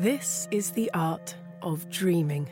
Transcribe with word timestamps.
This 0.00 0.48
is 0.50 0.70
the 0.70 0.90
art 0.94 1.34
of 1.60 1.90
dreaming. 1.90 2.48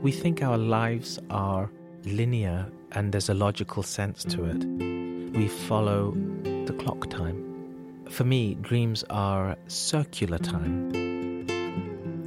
We 0.00 0.12
think 0.12 0.44
our 0.44 0.56
lives 0.56 1.18
are 1.28 1.68
linear 2.04 2.70
and 2.92 3.10
there's 3.10 3.30
a 3.30 3.34
logical 3.34 3.82
sense 3.82 4.22
to 4.26 4.44
it. 4.44 4.64
We 5.36 5.48
follow 5.48 6.12
the 6.44 6.72
clock 6.78 7.10
time. 7.10 8.06
For 8.10 8.22
me, 8.22 8.54
dreams 8.54 9.04
are 9.10 9.56
circular 9.66 10.38
time. 10.38 10.92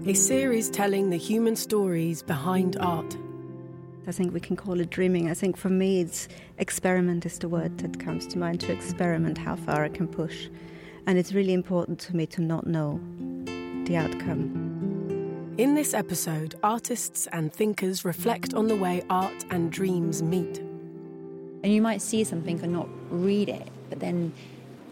A 0.06 0.14
series 0.16 0.70
telling 0.70 1.12
the 1.12 1.18
human 1.18 1.56
stories 1.56 2.22
behind 2.22 2.76
art. 2.76 3.16
I 4.06 4.12
think 4.12 4.34
we 4.34 4.42
can 4.42 4.58
call 4.58 4.82
it 4.82 4.90
dreaming. 4.90 5.32
I 5.32 5.34
think 5.34 5.56
for 5.56 5.70
me, 5.70 6.02
it's 6.02 6.28
experiment 6.58 7.26
is 7.26 7.40
the 7.40 7.48
word 7.48 7.78
that 7.78 8.02
comes 8.02 8.28
to 8.28 8.38
mind 8.38 8.60
to 8.60 8.74
experiment 8.74 9.38
how 9.38 9.56
far 9.56 9.86
I 9.86 9.88
can 9.88 10.10
push. 10.10 10.50
And 11.08 11.20
it's 11.20 11.34
really 11.34 11.54
important 11.54 12.00
to 12.00 12.16
me 12.16 12.26
to 12.28 12.42
not 12.42 12.66
know 12.66 13.00
the 13.86 13.96
outcome. 13.96 15.54
In 15.58 15.76
this 15.76 15.94
episode, 15.94 16.56
artists 16.64 17.28
and 17.32 17.54
thinkers 17.54 18.04
reflect 18.04 18.54
on 18.56 18.68
the 18.68 18.76
way 18.76 19.04
art 19.10 19.46
and 19.52 19.72
dreams 19.72 20.24
meet. 20.24 20.58
And 20.58 21.68
you 21.68 21.82
might 21.82 22.02
see 22.02 22.24
something 22.24 22.60
and 22.62 22.74
not 22.74 22.90
read 23.10 23.50
it, 23.50 23.68
but 23.90 24.00
then 24.00 24.34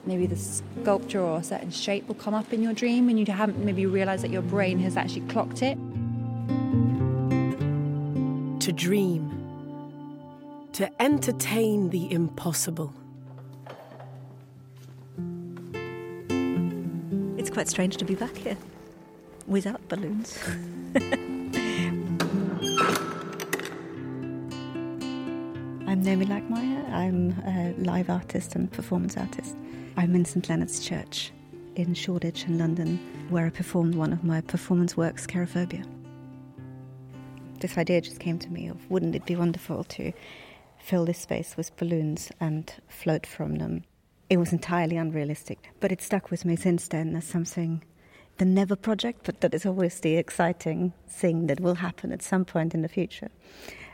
maybe 0.06 0.26
the 0.28 0.36
sculpture 0.36 1.20
or 1.20 1.40
a 1.40 1.44
certain 1.44 1.72
shape 1.72 2.08
will 2.08 2.16
come 2.16 2.34
up 2.34 2.54
in 2.54 2.62
your 2.62 2.74
dream 2.74 3.10
and 3.10 3.20
you 3.20 3.26
haven't 3.26 3.58
maybe 3.58 3.86
realized 3.86 4.24
that 4.24 4.32
your 4.32 4.42
brain 4.42 4.80
has 4.80 4.96
actually 4.96 5.28
clocked 5.28 5.64
it. 5.64 5.78
To 8.62 8.72
dream. 8.72 9.32
To 10.74 11.02
entertain 11.02 11.90
the 11.90 12.12
impossible. 12.12 12.94
Quite 17.54 17.68
strange 17.68 17.98
to 17.98 18.06
be 18.06 18.16
back 18.16 18.36
here 18.36 18.58
without 19.46 19.88
balloons. 19.88 20.40
I'm 25.86 26.04
Noëmi 26.04 26.26
Lakmaier. 26.26 26.92
I'm 26.92 27.30
a 27.46 27.76
live 27.78 28.10
artist 28.10 28.56
and 28.56 28.72
performance 28.72 29.18
artist. 29.18 29.56
I'm 29.98 30.16
in 30.16 30.26
St 30.26 30.50
Leonard's 30.50 30.80
Church 30.80 31.32
in 31.76 31.94
Shoreditch 31.94 32.46
in 32.46 32.58
London, 32.58 32.98
where 33.30 33.46
I 33.46 33.52
performed 33.52 33.94
one 33.94 34.14
of 34.14 34.24
my 34.24 34.42
performance 34.42 34.98
works, 34.98 35.28
Cherophobia. 35.28 35.86
This 37.60 37.78
idea 37.78 38.02
just 38.02 38.20
came 38.20 38.40
to 38.40 38.50
me 38.50 38.68
of 38.68 38.90
wouldn't 38.90 39.14
it 39.14 39.28
be 39.28 39.36
wonderful 39.36 39.84
to 39.84 40.12
fill 40.80 41.06
this 41.06 41.20
space 41.20 41.56
with 41.56 41.78
balloons 41.78 42.32
and 42.40 42.74
float 42.88 43.28
from 43.28 43.58
them. 43.58 43.84
It 44.34 44.40
was 44.40 44.52
entirely 44.52 44.98
unrealistic, 44.98 45.70
but 45.80 45.92
it 45.92 46.02
stuck 46.02 46.32
with 46.32 46.44
me 46.44 46.56
since 46.56 46.88
then 46.88 47.16
as 47.16 47.24
something 47.24 47.84
the 48.40 48.46
never 48.46 48.76
project, 48.76 49.22
but 49.26 49.42
that 49.42 49.54
is 49.54 49.64
always 49.64 50.00
the 50.00 50.16
exciting 50.16 50.92
thing 51.08 51.46
that 51.46 51.60
will 51.60 51.76
happen 51.76 52.12
at 52.12 52.24
some 52.24 52.44
point 52.44 52.74
in 52.74 52.82
the 52.82 52.88
future. 52.88 53.30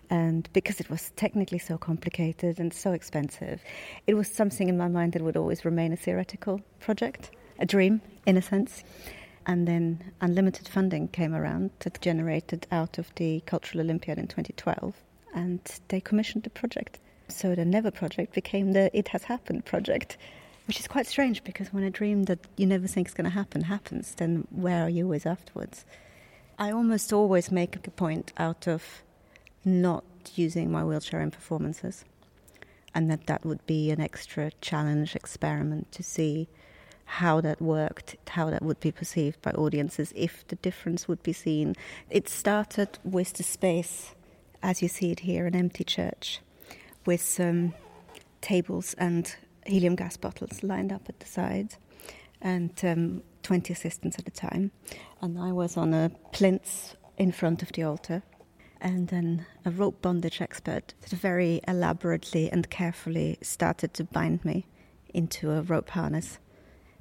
And 0.09 0.47
because 0.53 0.79
it 0.79 0.89
was 0.89 1.11
technically 1.17 1.59
so 1.59 1.77
complicated 1.77 2.57
and 2.57 2.73
so 2.73 2.93
expensive, 2.93 3.61
it 4.07 4.13
was 4.13 4.31
something 4.31 4.69
in 4.69 4.77
my 4.77 4.87
mind 4.87 5.11
that 5.11 5.23
would 5.23 5.35
always 5.35 5.65
remain 5.65 5.91
a 5.91 5.97
theoretical 5.97 6.61
project, 6.79 7.31
a 7.59 7.65
dream 7.65 7.99
in 8.25 8.37
a 8.37 8.41
sense. 8.41 8.85
And 9.45 9.67
then 9.67 10.13
unlimited 10.21 10.69
funding 10.69 11.09
came 11.09 11.35
around 11.35 11.71
that 11.79 11.99
generated 11.99 12.65
out 12.71 12.97
of 12.97 13.13
the 13.15 13.41
Cultural 13.41 13.83
Olympiad 13.83 14.17
in 14.17 14.27
2012, 14.27 14.95
and 15.35 15.59
they 15.89 15.99
commissioned 15.99 16.43
the 16.43 16.49
project. 16.49 16.97
So 17.30 17.55
the 17.55 17.63
Never 17.66 17.91
project 17.91 18.33
became 18.33 18.73
the 18.73 18.95
It 18.97 19.09
Has 19.09 19.23
Happened 19.23 19.66
project, 19.66 20.17
which 20.67 20.80
is 20.80 20.88
quite 20.88 21.08
strange 21.08 21.44
because 21.44 21.71
when 21.71 21.83
a 21.83 21.89
dream 21.89 22.23
that 22.23 22.39
you 22.58 22.66
never 22.66 22.88
think 22.88 23.08
is 23.08 23.13
going 23.13 23.25
to 23.25 23.31
happen 23.31 23.61
happens, 23.61 24.16
then 24.16 24.47
where 24.52 24.83
are 24.83 24.89
you 24.89 25.05
always 25.05 25.25
afterwards? 25.25 25.86
I 26.58 26.71
almost 26.71 27.14
always 27.14 27.52
make 27.52 27.76
a 27.76 27.92
point 27.92 28.33
out 28.37 28.67
of 28.67 29.03
not 29.64 30.03
using 30.36 30.71
my 30.71 30.83
wheelchair 30.83 31.21
in 31.21 31.31
performances, 31.31 32.03
and 32.93 33.09
that 33.09 33.27
that 33.27 33.45
would 33.45 33.65
be 33.65 33.92
an 33.92 34.02
extra 34.02 34.52
challenge 34.59 35.15
experiment 35.15 35.92
to 35.93 36.03
see 36.03 36.48
how 37.05 37.42
that 37.42 37.61
worked, 37.61 38.17
how 38.27 38.49
that 38.49 38.61
would 38.61 38.80
be 38.80 38.92
perceived 38.92 39.42
by 39.42 39.52
audiences, 39.52 40.14
if 40.15 40.48
the 40.48 40.55
difference 40.58 41.08
would 41.08 41.23
be 41.23 41.33
seen. 41.33 41.76
It 42.09 42.27
started 42.30 42.99
with 43.03 43.33
the 43.33 43.43
space, 43.43 44.14
as 44.61 44.82
you 44.82 44.87
see 44.87 45.11
it 45.11 45.21
here, 45.21 45.48
an 45.48 45.55
empty 45.55 45.83
church, 45.83 46.42
with 47.05 47.21
some 47.21 47.73
tables 48.42 48.93
and 48.98 49.36
helium 49.65 49.95
gas 49.95 50.17
bottles 50.17 50.64
lined 50.64 50.92
up 50.92 51.10
at 51.10 51.20
the 51.20 51.26
sides, 51.26 51.77
and 52.42 52.71
um, 52.83 53.23
20 53.43 53.73
assistants 53.73 54.17
at 54.17 54.27
a 54.27 54.32
time. 54.32 54.71
And 55.21 55.39
I 55.39 55.52
was 55.52 55.77
on 55.77 55.93
a 55.93 56.11
plinth 56.32 56.95
in 57.17 57.32
front 57.32 57.61
of 57.61 57.71
the 57.73 57.83
altar 57.83 58.23
and 58.82 59.09
then 59.09 59.45
a 59.65 59.71
rope 59.71 60.02
bondage 60.02 60.42
expert 60.42 60.93
very 61.08 61.61
elaborately 61.67 62.49
and 62.52 62.70
carefully 62.70 63.38
started 63.42 63.93
to 63.93 64.04
bind 64.04 64.43
me 64.45 64.65
into 65.14 65.52
a 65.52 65.61
rope 65.61 65.89
harness. 65.89 66.39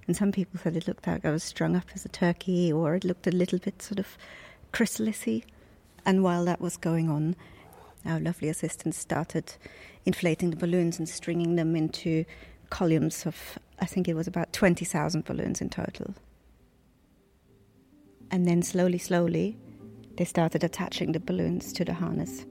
And 0.07 0.17
some 0.17 0.33
people 0.33 0.59
said 0.61 0.77
it 0.77 0.89
looked 0.89 1.07
like 1.07 1.25
I 1.25 1.31
was 1.31 1.45
strung 1.45 1.77
up 1.77 1.85
as 1.95 2.05
a 2.05 2.09
turkey, 2.09 2.73
or 2.73 2.95
it 2.95 3.05
looked 3.05 3.27
a 3.27 3.31
little 3.31 3.59
bit 3.59 3.83
sort 3.83 3.99
of 3.99 4.17
chrysalisy. 4.73 5.45
And 6.05 6.23
while 6.23 6.45
that 6.47 6.61
was 6.61 6.77
going 6.77 7.11
on, 7.11 7.37
our 8.07 8.21
lovely 8.21 8.49
assistants 8.49 8.99
started 8.99 9.55
inflating 10.05 10.51
the 10.51 10.57
balloons 10.57 10.99
and 10.99 11.09
stringing 11.09 11.57
them 11.57 11.77
into 11.77 12.25
columns 12.71 13.27
of, 13.27 13.59
I 13.81 13.87
think 13.87 14.09
it 14.09 14.15
was 14.15 14.27
about 14.27 14.53
20,000 14.53 15.25
balloons 15.25 15.61
in 15.61 15.69
total. 15.69 16.15
And 18.31 18.47
then 18.47 18.63
slowly, 18.63 18.99
slowly, 18.99 19.57
they 20.17 20.25
started 20.25 20.65
attaching 20.65 21.13
the 21.13 21.21
balloons 21.21 21.73
to 21.75 21.85
the 21.85 21.95
harness. 21.95 22.45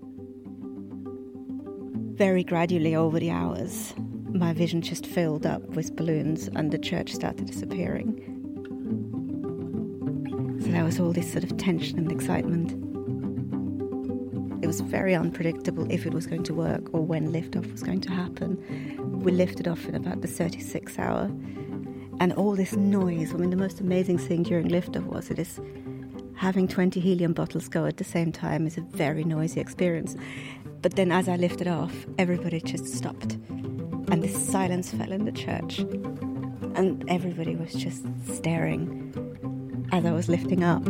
Very 2.15 2.43
gradually 2.43 2.95
over 2.95 3.19
the 3.19 3.29
hours, 3.29 3.93
my 4.31 4.53
vision 4.53 4.81
just 4.81 5.05
filled 5.05 5.45
up 5.45 5.61
with 5.69 5.95
balloons 5.95 6.47
and 6.55 6.71
the 6.71 6.79
church 6.79 7.13
started 7.13 7.45
disappearing. 7.45 8.23
So 10.61 10.69
there 10.69 10.83
was 10.83 10.99
all 10.99 11.13
this 11.13 11.31
sort 11.31 11.43
of 11.43 11.57
tension 11.57 11.97
and 11.99 12.11
excitement. 12.11 12.86
It 14.61 14.67
was 14.67 14.81
very 14.81 15.15
unpredictable 15.15 15.85
if 15.91 16.05
it 16.05 16.13
was 16.13 16.25
going 16.25 16.43
to 16.43 16.53
work 16.53 16.93
or 16.93 17.01
when 17.01 17.31
liftoff 17.31 17.71
was 17.71 17.83
going 17.83 18.01
to 18.01 18.11
happen. 18.11 18.57
We 19.23 19.31
lifted 19.31 19.67
off 19.67 19.85
in 19.85 19.95
about 19.95 20.21
the 20.21 20.27
36th 20.27 20.97
hour. 20.97 21.31
And 22.19 22.33
all 22.33 22.55
this 22.55 22.75
noise, 22.75 23.33
I 23.33 23.37
mean, 23.37 23.51
the 23.51 23.55
most 23.55 23.79
amazing 23.79 24.17
thing 24.17 24.43
during 24.43 24.69
liftoff 24.69 25.05
was 25.05 25.29
it 25.29 25.37
is 25.37 25.59
having 26.35 26.67
20 26.67 26.99
helium 26.99 27.33
bottles 27.33 27.67
go 27.67 27.85
at 27.85 27.97
the 27.97 28.03
same 28.03 28.31
time 28.31 28.65
is 28.65 28.77
a 28.77 28.81
very 28.81 29.23
noisy 29.23 29.59
experience. 29.59 30.15
But 30.81 30.95
then 30.95 31.11
as 31.11 31.29
I 31.29 31.35
lifted 31.35 31.67
off, 31.67 31.93
everybody 32.17 32.59
just 32.59 32.87
stopped. 32.87 33.33
And 34.09 34.23
this 34.23 34.35
silence 34.47 34.91
fell 34.91 35.11
in 35.11 35.25
the 35.25 35.31
church. 35.31 35.79
And 36.75 37.03
everybody 37.07 37.55
was 37.55 37.73
just 37.73 38.03
staring 38.25 39.13
as 39.91 40.05
I 40.05 40.11
was 40.11 40.29
lifting 40.29 40.63
up. 40.63 40.83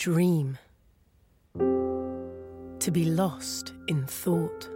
Dream. 0.00 0.56
To 1.58 2.90
be 2.90 3.04
lost 3.04 3.74
in 3.86 4.06
thought. 4.06 4.66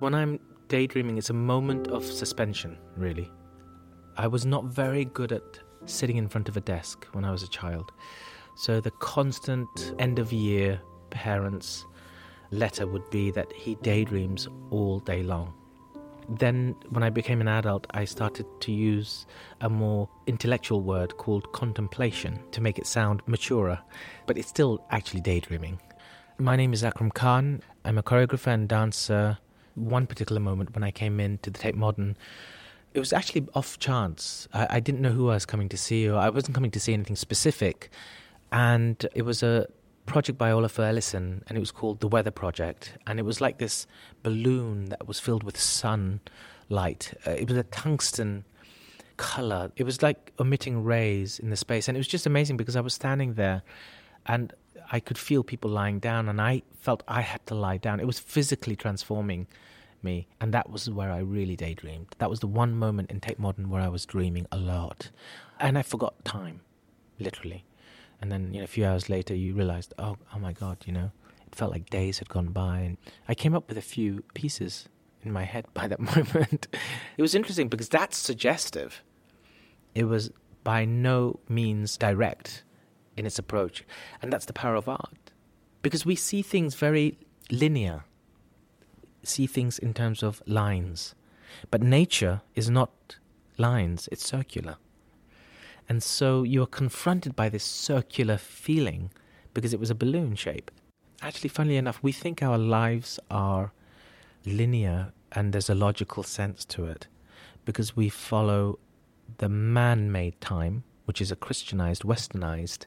When 0.00 0.14
I'm 0.14 0.38
daydreaming, 0.68 1.16
it's 1.16 1.30
a 1.30 1.32
moment 1.32 1.88
of 1.88 2.04
suspension, 2.04 2.76
really. 2.98 3.32
I 4.18 4.26
was 4.26 4.44
not 4.44 4.64
very 4.66 5.06
good 5.06 5.32
at 5.32 5.58
sitting 5.86 6.18
in 6.18 6.28
front 6.28 6.50
of 6.50 6.58
a 6.58 6.60
desk 6.60 7.06
when 7.12 7.24
I 7.24 7.30
was 7.30 7.42
a 7.42 7.48
child. 7.48 7.92
So 8.58 8.78
the 8.78 8.90
constant 9.00 9.94
end 9.98 10.18
of 10.18 10.30
year 10.30 10.82
parents' 11.08 11.86
letter 12.50 12.86
would 12.86 13.08
be 13.08 13.30
that 13.30 13.50
he 13.54 13.76
daydreams 13.76 14.48
all 14.68 15.00
day 15.00 15.22
long. 15.22 15.54
Then, 16.28 16.74
when 16.90 17.02
I 17.02 17.08
became 17.08 17.40
an 17.40 17.48
adult, 17.48 17.86
I 17.92 18.04
started 18.04 18.44
to 18.60 18.72
use 18.72 19.24
a 19.62 19.70
more 19.70 20.10
intellectual 20.26 20.82
word 20.82 21.16
called 21.16 21.50
contemplation 21.52 22.38
to 22.52 22.60
make 22.60 22.78
it 22.78 22.86
sound 22.86 23.22
maturer, 23.26 23.78
but 24.26 24.36
it's 24.36 24.48
still 24.48 24.84
actually 24.90 25.22
daydreaming. 25.22 25.80
My 26.38 26.54
name 26.54 26.74
is 26.74 26.84
Akram 26.84 27.10
Khan. 27.10 27.62
I'm 27.86 27.96
a 27.96 28.02
choreographer 28.02 28.48
and 28.48 28.68
dancer. 28.68 29.38
One 29.74 30.06
particular 30.06 30.40
moment 30.40 30.74
when 30.74 30.84
I 30.84 30.90
came 30.90 31.18
in 31.18 31.38
to 31.38 31.50
the 31.50 31.58
Tate 31.58 31.74
Modern, 31.74 32.14
it 32.92 32.98
was 32.98 33.14
actually 33.14 33.46
off 33.54 33.78
chance. 33.78 34.48
I, 34.52 34.66
I 34.70 34.80
didn't 34.80 35.00
know 35.00 35.12
who 35.12 35.30
I 35.30 35.34
was 35.34 35.46
coming 35.46 35.70
to 35.70 35.78
see, 35.78 36.06
or 36.08 36.18
I 36.18 36.28
wasn't 36.28 36.54
coming 36.54 36.70
to 36.72 36.80
see 36.80 36.92
anything 36.92 37.16
specific. 37.16 37.90
And 38.52 39.04
it 39.14 39.22
was 39.22 39.42
a 39.42 39.66
project 40.08 40.38
by 40.38 40.50
Olafur 40.50 40.84
Eliasson, 40.90 41.42
and 41.46 41.56
it 41.56 41.60
was 41.60 41.70
called 41.70 42.00
The 42.00 42.08
Weather 42.08 42.30
Project. 42.30 42.98
And 43.06 43.18
it 43.18 43.24
was 43.24 43.40
like 43.40 43.58
this 43.58 43.86
balloon 44.22 44.86
that 44.86 45.06
was 45.06 45.20
filled 45.20 45.42
with 45.42 45.58
sunlight. 45.58 47.14
Uh, 47.26 47.30
it 47.30 47.48
was 47.48 47.58
a 47.58 47.64
tungsten 47.64 48.44
color. 49.16 49.70
It 49.76 49.84
was 49.84 50.02
like 50.02 50.32
emitting 50.38 50.82
rays 50.84 51.38
in 51.38 51.50
the 51.50 51.56
space. 51.56 51.88
And 51.88 51.96
it 51.96 52.00
was 52.00 52.08
just 52.08 52.26
amazing 52.26 52.56
because 52.56 52.76
I 52.76 52.80
was 52.80 52.94
standing 52.94 53.34
there 53.34 53.62
and 54.26 54.52
I 54.90 55.00
could 55.00 55.18
feel 55.18 55.42
people 55.42 55.70
lying 55.70 55.98
down, 55.98 56.28
and 56.28 56.40
I 56.40 56.62
felt 56.80 57.02
I 57.06 57.20
had 57.20 57.44
to 57.46 57.54
lie 57.54 57.76
down. 57.76 58.00
It 58.00 58.06
was 58.06 58.18
physically 58.18 58.76
transforming 58.76 59.46
me, 60.02 60.28
and 60.40 60.54
that 60.54 60.70
was 60.70 60.88
where 60.88 61.10
I 61.10 61.18
really 61.18 61.56
daydreamed. 61.56 62.14
That 62.18 62.30
was 62.30 62.40
the 62.40 62.46
one 62.46 62.74
moment 62.74 63.10
in 63.10 63.20
Tate 63.20 63.38
Modern 63.38 63.68
where 63.68 63.82
I 63.82 63.88
was 63.88 64.06
dreaming 64.06 64.46
a 64.50 64.56
lot, 64.56 65.10
and 65.60 65.76
I 65.76 65.82
forgot 65.82 66.24
time, 66.24 66.60
literally. 67.18 67.64
And 68.20 68.32
then 68.32 68.52
you 68.52 68.58
know, 68.58 68.64
a 68.64 68.68
few 68.68 68.84
hours 68.84 69.08
later, 69.08 69.34
you 69.34 69.54
realized, 69.54 69.94
oh, 69.98 70.16
oh 70.34 70.38
my 70.38 70.52
God, 70.52 70.78
you 70.86 70.92
know, 70.92 71.12
it 71.46 71.54
felt 71.54 71.72
like 71.72 71.88
days 71.90 72.18
had 72.18 72.28
gone 72.28 72.48
by, 72.48 72.80
and 72.80 72.96
I 73.28 73.34
came 73.34 73.54
up 73.54 73.68
with 73.68 73.78
a 73.78 73.82
few 73.82 74.24
pieces 74.34 74.88
in 75.22 75.32
my 75.32 75.44
head 75.44 75.66
by 75.74 75.86
that 75.86 76.00
moment. 76.00 76.68
it 77.16 77.22
was 77.22 77.34
interesting 77.34 77.68
because 77.68 77.88
that's 77.88 78.16
suggestive. 78.16 79.02
It 79.94 80.04
was 80.04 80.30
by 80.64 80.84
no 80.84 81.40
means 81.48 81.96
direct 81.96 82.62
in 83.16 83.26
its 83.26 83.38
approach. 83.38 83.84
And 84.22 84.32
that's 84.32 84.46
the 84.46 84.52
power 84.52 84.74
of 84.74 84.88
art. 84.88 85.32
Because 85.82 86.04
we 86.04 86.14
see 86.14 86.42
things 86.42 86.74
very 86.74 87.18
linear, 87.50 88.04
see 89.22 89.46
things 89.46 89.78
in 89.78 89.94
terms 89.94 90.22
of 90.22 90.42
lines. 90.46 91.14
But 91.70 91.82
nature 91.82 92.42
is 92.54 92.68
not 92.68 93.16
lines, 93.56 94.08
it's 94.12 94.26
circular. 94.26 94.76
And 95.88 96.02
so 96.02 96.42
you're 96.42 96.66
confronted 96.66 97.34
by 97.34 97.48
this 97.48 97.64
circular 97.64 98.36
feeling 98.36 99.10
because 99.54 99.72
it 99.72 99.80
was 99.80 99.90
a 99.90 99.94
balloon 99.94 100.34
shape. 100.34 100.70
Actually, 101.22 101.48
funnily 101.48 101.76
enough, 101.76 101.98
we 102.02 102.12
think 102.12 102.42
our 102.42 102.58
lives 102.58 103.18
are 103.30 103.72
linear 104.44 105.12
and 105.32 105.52
there's 105.52 105.70
a 105.70 105.74
logical 105.74 106.22
sense 106.22 106.64
to 106.66 106.84
it 106.84 107.06
because 107.64 107.96
we 107.96 108.08
follow 108.08 108.78
the 109.38 109.48
man 109.48 110.10
made 110.12 110.40
time, 110.40 110.84
which 111.04 111.20
is 111.20 111.30
a 111.30 111.36
Christianized, 111.36 112.02
westernized, 112.02 112.86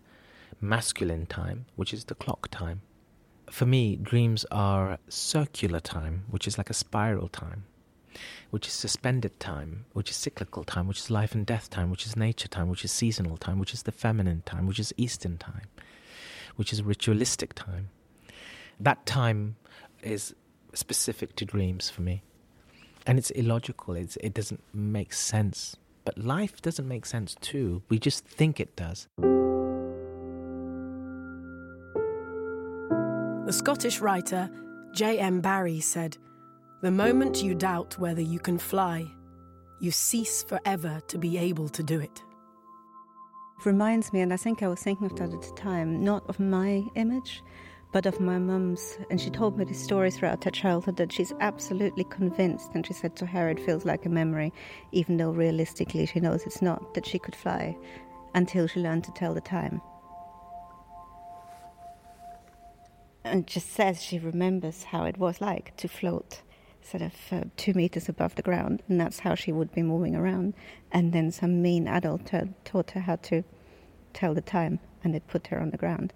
masculine 0.59 1.25
time, 1.25 1.65
which 1.75 1.93
is 1.93 2.05
the 2.05 2.15
clock 2.15 2.49
time. 2.49 2.81
For 3.49 3.65
me, 3.65 3.95
dreams 3.95 4.45
are 4.49 4.97
circular 5.09 5.79
time, 5.79 6.23
which 6.29 6.47
is 6.47 6.57
like 6.57 6.69
a 6.69 6.73
spiral 6.73 7.27
time, 7.27 7.65
which 8.49 8.67
is 8.67 8.73
suspended 8.73 9.39
time, 9.39 9.85
which 9.93 10.09
is 10.09 10.15
cyclical 10.15 10.63
time, 10.63 10.87
which 10.87 10.99
is 10.99 11.09
life 11.09 11.33
and 11.33 11.45
death 11.45 11.69
time, 11.69 11.89
which 11.89 12.05
is 12.05 12.15
nature 12.15 12.47
time, 12.47 12.69
which 12.69 12.83
is 12.85 12.91
seasonal 12.91 13.37
time, 13.37 13.59
which 13.59 13.73
is 13.73 13.83
the 13.83 13.91
feminine 13.91 14.43
time, 14.45 14.67
which 14.67 14.79
is 14.79 14.93
Eastern 14.97 15.37
time, 15.37 15.67
which 16.55 16.73
is 16.73 16.83
ritualistic 16.83 17.53
time. 17.53 17.89
That 18.79 19.05
time 19.05 19.55
is 20.01 20.33
specific 20.73 21.35
to 21.37 21.45
dreams 21.45 21.89
for 21.89 22.01
me. 22.01 22.23
And 23.05 23.17
it's 23.17 23.31
illogical, 23.31 23.95
it's, 23.95 24.17
it 24.17 24.33
doesn't 24.33 24.61
make 24.73 25.13
sense. 25.13 25.75
But 26.05 26.17
life 26.17 26.61
doesn't 26.61 26.87
make 26.87 27.05
sense 27.05 27.35
too. 27.41 27.83
We 27.89 27.99
just 27.99 28.25
think 28.25 28.59
it 28.59 28.75
does. 28.75 29.07
The 33.45 33.53
Scottish 33.57 33.99
writer 33.99 34.49
J.M. 34.93 35.41
Barrie 35.41 35.79
said, 35.79 36.17
The 36.81 36.89
moment 36.89 37.43
you 37.43 37.53
doubt 37.53 37.99
whether 37.99 38.23
you 38.23 38.39
can 38.39 38.57
fly, 38.57 39.05
you 39.79 39.91
cease 39.91 40.41
forever 40.41 40.99
to 41.09 41.17
be 41.19 41.37
able 41.37 41.69
to 41.69 41.83
do 41.83 41.99
it. 41.99 42.23
It 43.59 43.65
reminds 43.67 44.11
me, 44.11 44.21
and 44.21 44.33
I 44.33 44.37
think 44.37 44.63
I 44.63 44.67
was 44.67 44.81
thinking 44.81 45.05
of 45.05 45.15
that 45.17 45.31
at 45.31 45.43
the 45.43 45.53
time, 45.55 46.03
not 46.03 46.27
of 46.27 46.39
my 46.39 46.83
image, 46.95 47.43
but 47.93 48.07
of 48.07 48.19
my 48.19 48.39
mum's. 48.39 48.97
And 49.11 49.21
she 49.21 49.29
told 49.29 49.59
me 49.59 49.65
the 49.65 49.75
story 49.75 50.09
throughout 50.09 50.43
her 50.43 50.49
childhood 50.49 50.97
that 50.97 51.13
she's 51.13 51.33
absolutely 51.39 52.03
convinced, 52.05 52.71
and 52.73 52.83
she 52.83 52.93
said 52.93 53.15
to 53.17 53.27
her, 53.27 53.47
it 53.47 53.59
feels 53.59 53.85
like 53.85 54.07
a 54.07 54.09
memory, 54.09 54.51
even 54.91 55.17
though 55.17 55.29
realistically 55.29 56.07
she 56.07 56.19
knows 56.19 56.41
it's 56.47 56.63
not, 56.63 56.95
that 56.95 57.05
she 57.05 57.19
could 57.19 57.35
fly 57.35 57.77
until 58.33 58.65
she 58.65 58.79
learned 58.79 59.03
to 59.03 59.11
tell 59.11 59.35
the 59.35 59.41
time. 59.41 59.79
And 63.23 63.45
just 63.45 63.71
says 63.71 64.01
she 64.01 64.17
remembers 64.17 64.83
how 64.83 65.03
it 65.03 65.19
was 65.19 65.41
like 65.41 65.77
to 65.77 65.87
float 65.87 66.41
sort 66.83 67.03
of 67.03 67.13
uh, 67.31 67.43
two 67.57 67.73
meters 67.73 68.09
above 68.09 68.35
the 68.35 68.41
ground, 68.41 68.81
and 68.87 68.99
that's 68.99 69.19
how 69.19 69.35
she 69.35 69.51
would 69.51 69.71
be 69.73 69.81
moving 69.81 70.15
around. 70.15 70.53
And 70.91 71.13
then 71.13 71.31
some 71.31 71.61
mean 71.61 71.87
adult 71.87 72.27
t- 72.27 72.39
taught 72.65 72.91
her 72.91 73.01
how 73.01 73.17
to 73.17 73.43
tell 74.13 74.33
the 74.33 74.41
time, 74.41 74.79
and 75.03 75.15
it 75.15 75.27
put 75.27 75.47
her 75.47 75.59
on 75.59 75.71
the 75.71 75.77
ground. 75.77 76.13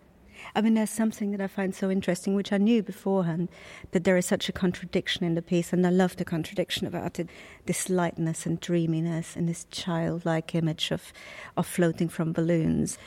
I 0.54 0.62
mean, 0.62 0.74
there's 0.74 0.90
something 0.90 1.32
that 1.32 1.42
I 1.42 1.48
find 1.48 1.74
so 1.74 1.90
interesting, 1.90 2.36
which 2.36 2.52
I 2.52 2.58
knew 2.58 2.84
beforehand, 2.84 3.50
that 3.92 4.04
there 4.04 4.18
is 4.18 4.26
such 4.26 4.50
a 4.50 4.54
contradiction 4.54 5.26
in 5.26 5.36
the 5.36 5.42
piece, 5.42 5.72
and 5.72 5.86
I 5.86 5.90
love 5.90 6.18
the 6.18 6.26
contradiction 6.26 6.88
about 6.88 7.20
it 7.20 7.30
this 7.66 7.90
lightness 7.90 8.46
and 8.46 8.60
dreaminess, 8.60 9.36
and 9.36 9.48
this 9.48 9.66
childlike 9.72 10.54
image 10.56 10.92
of, 10.92 11.14
of 11.58 11.66
floating 11.66 12.10
from 12.10 12.34
balloons. 12.34 12.98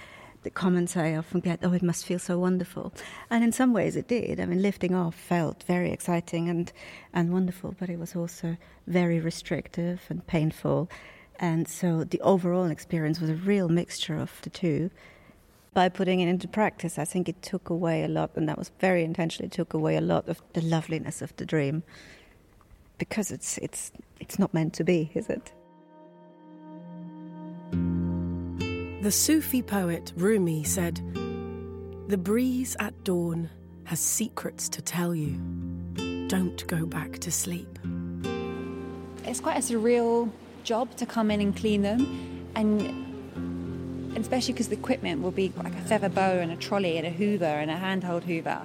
The 0.44 0.50
comments 0.50 0.96
I 0.96 1.14
often 1.16 1.40
get, 1.40 1.60
oh, 1.62 1.72
it 1.72 1.82
must 1.82 2.06
feel 2.06 2.18
so 2.18 2.38
wonderful. 2.38 2.92
And 3.28 3.42
in 3.42 3.52
some 3.52 3.72
ways 3.72 3.96
it 3.96 4.08
did. 4.08 4.38
I 4.40 4.46
mean, 4.46 4.62
lifting 4.62 4.94
off 4.94 5.14
felt 5.14 5.64
very 5.64 5.90
exciting 5.90 6.48
and, 6.48 6.72
and 7.12 7.32
wonderful, 7.32 7.74
but 7.78 7.90
it 7.90 7.98
was 7.98 8.14
also 8.14 8.56
very 8.86 9.20
restrictive 9.20 10.02
and 10.08 10.26
painful. 10.26 10.88
And 11.40 11.68
so 11.68 12.04
the 12.04 12.20
overall 12.20 12.70
experience 12.70 13.20
was 13.20 13.30
a 13.30 13.34
real 13.34 13.68
mixture 13.68 14.16
of 14.16 14.40
the 14.42 14.50
two 14.50 14.90
by 15.74 15.88
putting 15.88 16.18
it 16.18 16.28
into 16.28 16.48
practice, 16.48 16.98
I 16.98 17.04
think 17.04 17.28
it 17.28 17.40
took 17.40 17.70
away 17.70 18.02
a 18.02 18.08
lot, 18.08 18.30
and 18.34 18.48
that 18.48 18.58
was 18.58 18.72
very 18.80 19.04
intentionally 19.04 19.48
took 19.48 19.74
away 19.74 19.96
a 19.96 20.00
lot 20.00 20.28
of 20.28 20.42
the 20.54 20.60
loveliness 20.60 21.22
of 21.22 21.36
the 21.36 21.46
dream, 21.46 21.84
because 22.98 23.30
it's 23.30 23.58
it's 23.58 23.92
it's 24.18 24.38
not 24.40 24.52
meant 24.52 24.72
to 24.74 24.82
be, 24.84 25.12
is 25.14 25.28
it? 25.28 25.52
The 29.00 29.12
Sufi 29.12 29.62
poet 29.62 30.12
Rumi 30.16 30.64
said, 30.64 31.00
"The 32.08 32.18
breeze 32.18 32.76
at 32.80 33.04
dawn 33.04 33.48
has 33.84 34.00
secrets 34.00 34.68
to 34.70 34.82
tell 34.82 35.14
you. 35.14 35.38
Don't 36.26 36.66
go 36.66 36.84
back 36.84 37.18
to 37.20 37.30
sleep." 37.30 37.78
It's 39.24 39.38
quite 39.38 39.56
a 39.56 39.60
surreal 39.60 40.30
job 40.64 40.96
to 40.96 41.06
come 41.06 41.30
in 41.30 41.40
and 41.40 41.54
clean 41.54 41.82
them, 41.82 42.06
and 42.56 44.16
especially 44.16 44.54
because 44.54 44.68
the 44.68 44.76
equipment 44.76 45.22
will 45.22 45.30
be 45.30 45.52
like 45.56 45.74
a 45.74 45.82
feather 45.82 46.08
bow 46.08 46.38
and 46.38 46.50
a 46.50 46.56
trolley 46.56 46.98
and 46.98 47.06
a 47.06 47.10
hoover 47.10 47.44
and 47.44 47.70
a 47.70 47.76
handheld 47.76 48.24
hoover 48.24 48.62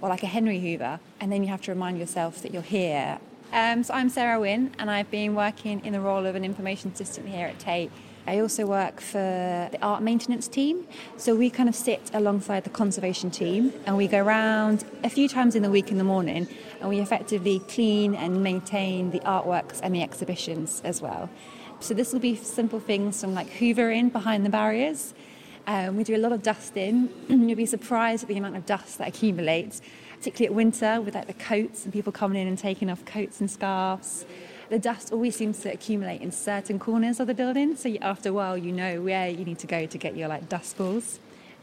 or 0.00 0.08
like 0.08 0.22
a 0.22 0.26
Henry 0.26 0.60
Hoover 0.60 1.00
and 1.20 1.32
then 1.32 1.42
you 1.42 1.48
have 1.48 1.62
to 1.62 1.70
remind 1.70 1.98
yourself 1.98 2.42
that 2.42 2.52
you're 2.52 2.62
here. 2.62 3.18
Um, 3.52 3.84
so 3.84 3.94
I'm 3.94 4.08
Sarah 4.08 4.40
Wynne 4.40 4.74
and 4.78 4.90
I've 4.90 5.10
been 5.10 5.34
working 5.34 5.84
in 5.84 5.92
the 5.92 6.00
role 6.00 6.26
of 6.26 6.34
an 6.34 6.44
information 6.44 6.90
assistant 6.92 7.28
here 7.28 7.46
at 7.46 7.58
Tate. 7.58 7.90
I 8.26 8.40
also 8.40 8.66
work 8.66 9.00
for 9.00 9.68
the 9.70 9.78
art 9.80 10.02
maintenance 10.02 10.48
team. 10.48 10.86
So 11.16 11.36
we 11.36 11.48
kind 11.48 11.68
of 11.68 11.76
sit 11.76 12.10
alongside 12.12 12.64
the 12.64 12.70
conservation 12.70 13.30
team 13.30 13.72
and 13.86 13.96
we 13.96 14.08
go 14.08 14.18
around 14.18 14.84
a 15.04 15.10
few 15.10 15.28
times 15.28 15.54
in 15.54 15.62
the 15.62 15.70
week 15.70 15.92
in 15.92 15.98
the 15.98 16.04
morning 16.04 16.48
and 16.80 16.88
we 16.88 16.98
effectively 16.98 17.60
clean 17.68 18.14
and 18.16 18.42
maintain 18.42 19.12
the 19.12 19.20
artworks 19.20 19.78
and 19.82 19.94
the 19.94 20.02
exhibitions 20.02 20.82
as 20.84 21.00
well. 21.00 21.30
So 21.78 21.94
this 21.94 22.12
will 22.12 22.20
be 22.20 22.34
simple 22.34 22.80
things 22.80 23.20
from 23.20 23.32
like 23.34 23.48
hoovering 23.48 24.10
behind 24.10 24.44
the 24.44 24.50
barriers. 24.50 25.14
Um, 25.68 25.96
we 25.96 26.04
do 26.04 26.16
a 26.16 26.18
lot 26.18 26.32
of 26.32 26.42
dusting. 26.42 27.08
You'll 27.28 27.56
be 27.56 27.66
surprised 27.66 28.24
at 28.24 28.28
the 28.28 28.36
amount 28.36 28.56
of 28.56 28.66
dust 28.66 28.98
that 28.98 29.08
accumulates, 29.08 29.82
particularly 30.16 30.46
at 30.46 30.54
winter 30.54 31.00
with 31.00 31.14
like 31.14 31.26
the 31.26 31.34
coats 31.34 31.84
and 31.84 31.92
people 31.92 32.12
coming 32.12 32.40
in 32.40 32.48
and 32.48 32.58
taking 32.58 32.90
off 32.90 33.04
coats 33.04 33.40
and 33.40 33.50
scarves. 33.50 34.24
The 34.68 34.78
dust 34.80 35.12
always 35.12 35.36
seems 35.36 35.60
to 35.60 35.72
accumulate 35.72 36.22
in 36.22 36.32
certain 36.32 36.80
corners 36.80 37.20
of 37.20 37.28
the 37.28 37.34
building, 37.34 37.76
so 37.76 37.94
after 38.00 38.30
a 38.30 38.32
while 38.32 38.58
you 38.58 38.72
know 38.72 39.00
where 39.00 39.28
you 39.28 39.44
need 39.44 39.60
to 39.60 39.66
go 39.66 39.86
to 39.86 39.98
get 39.98 40.16
your 40.16 40.26
like 40.26 40.48
dust 40.48 40.76
balls. 40.76 41.20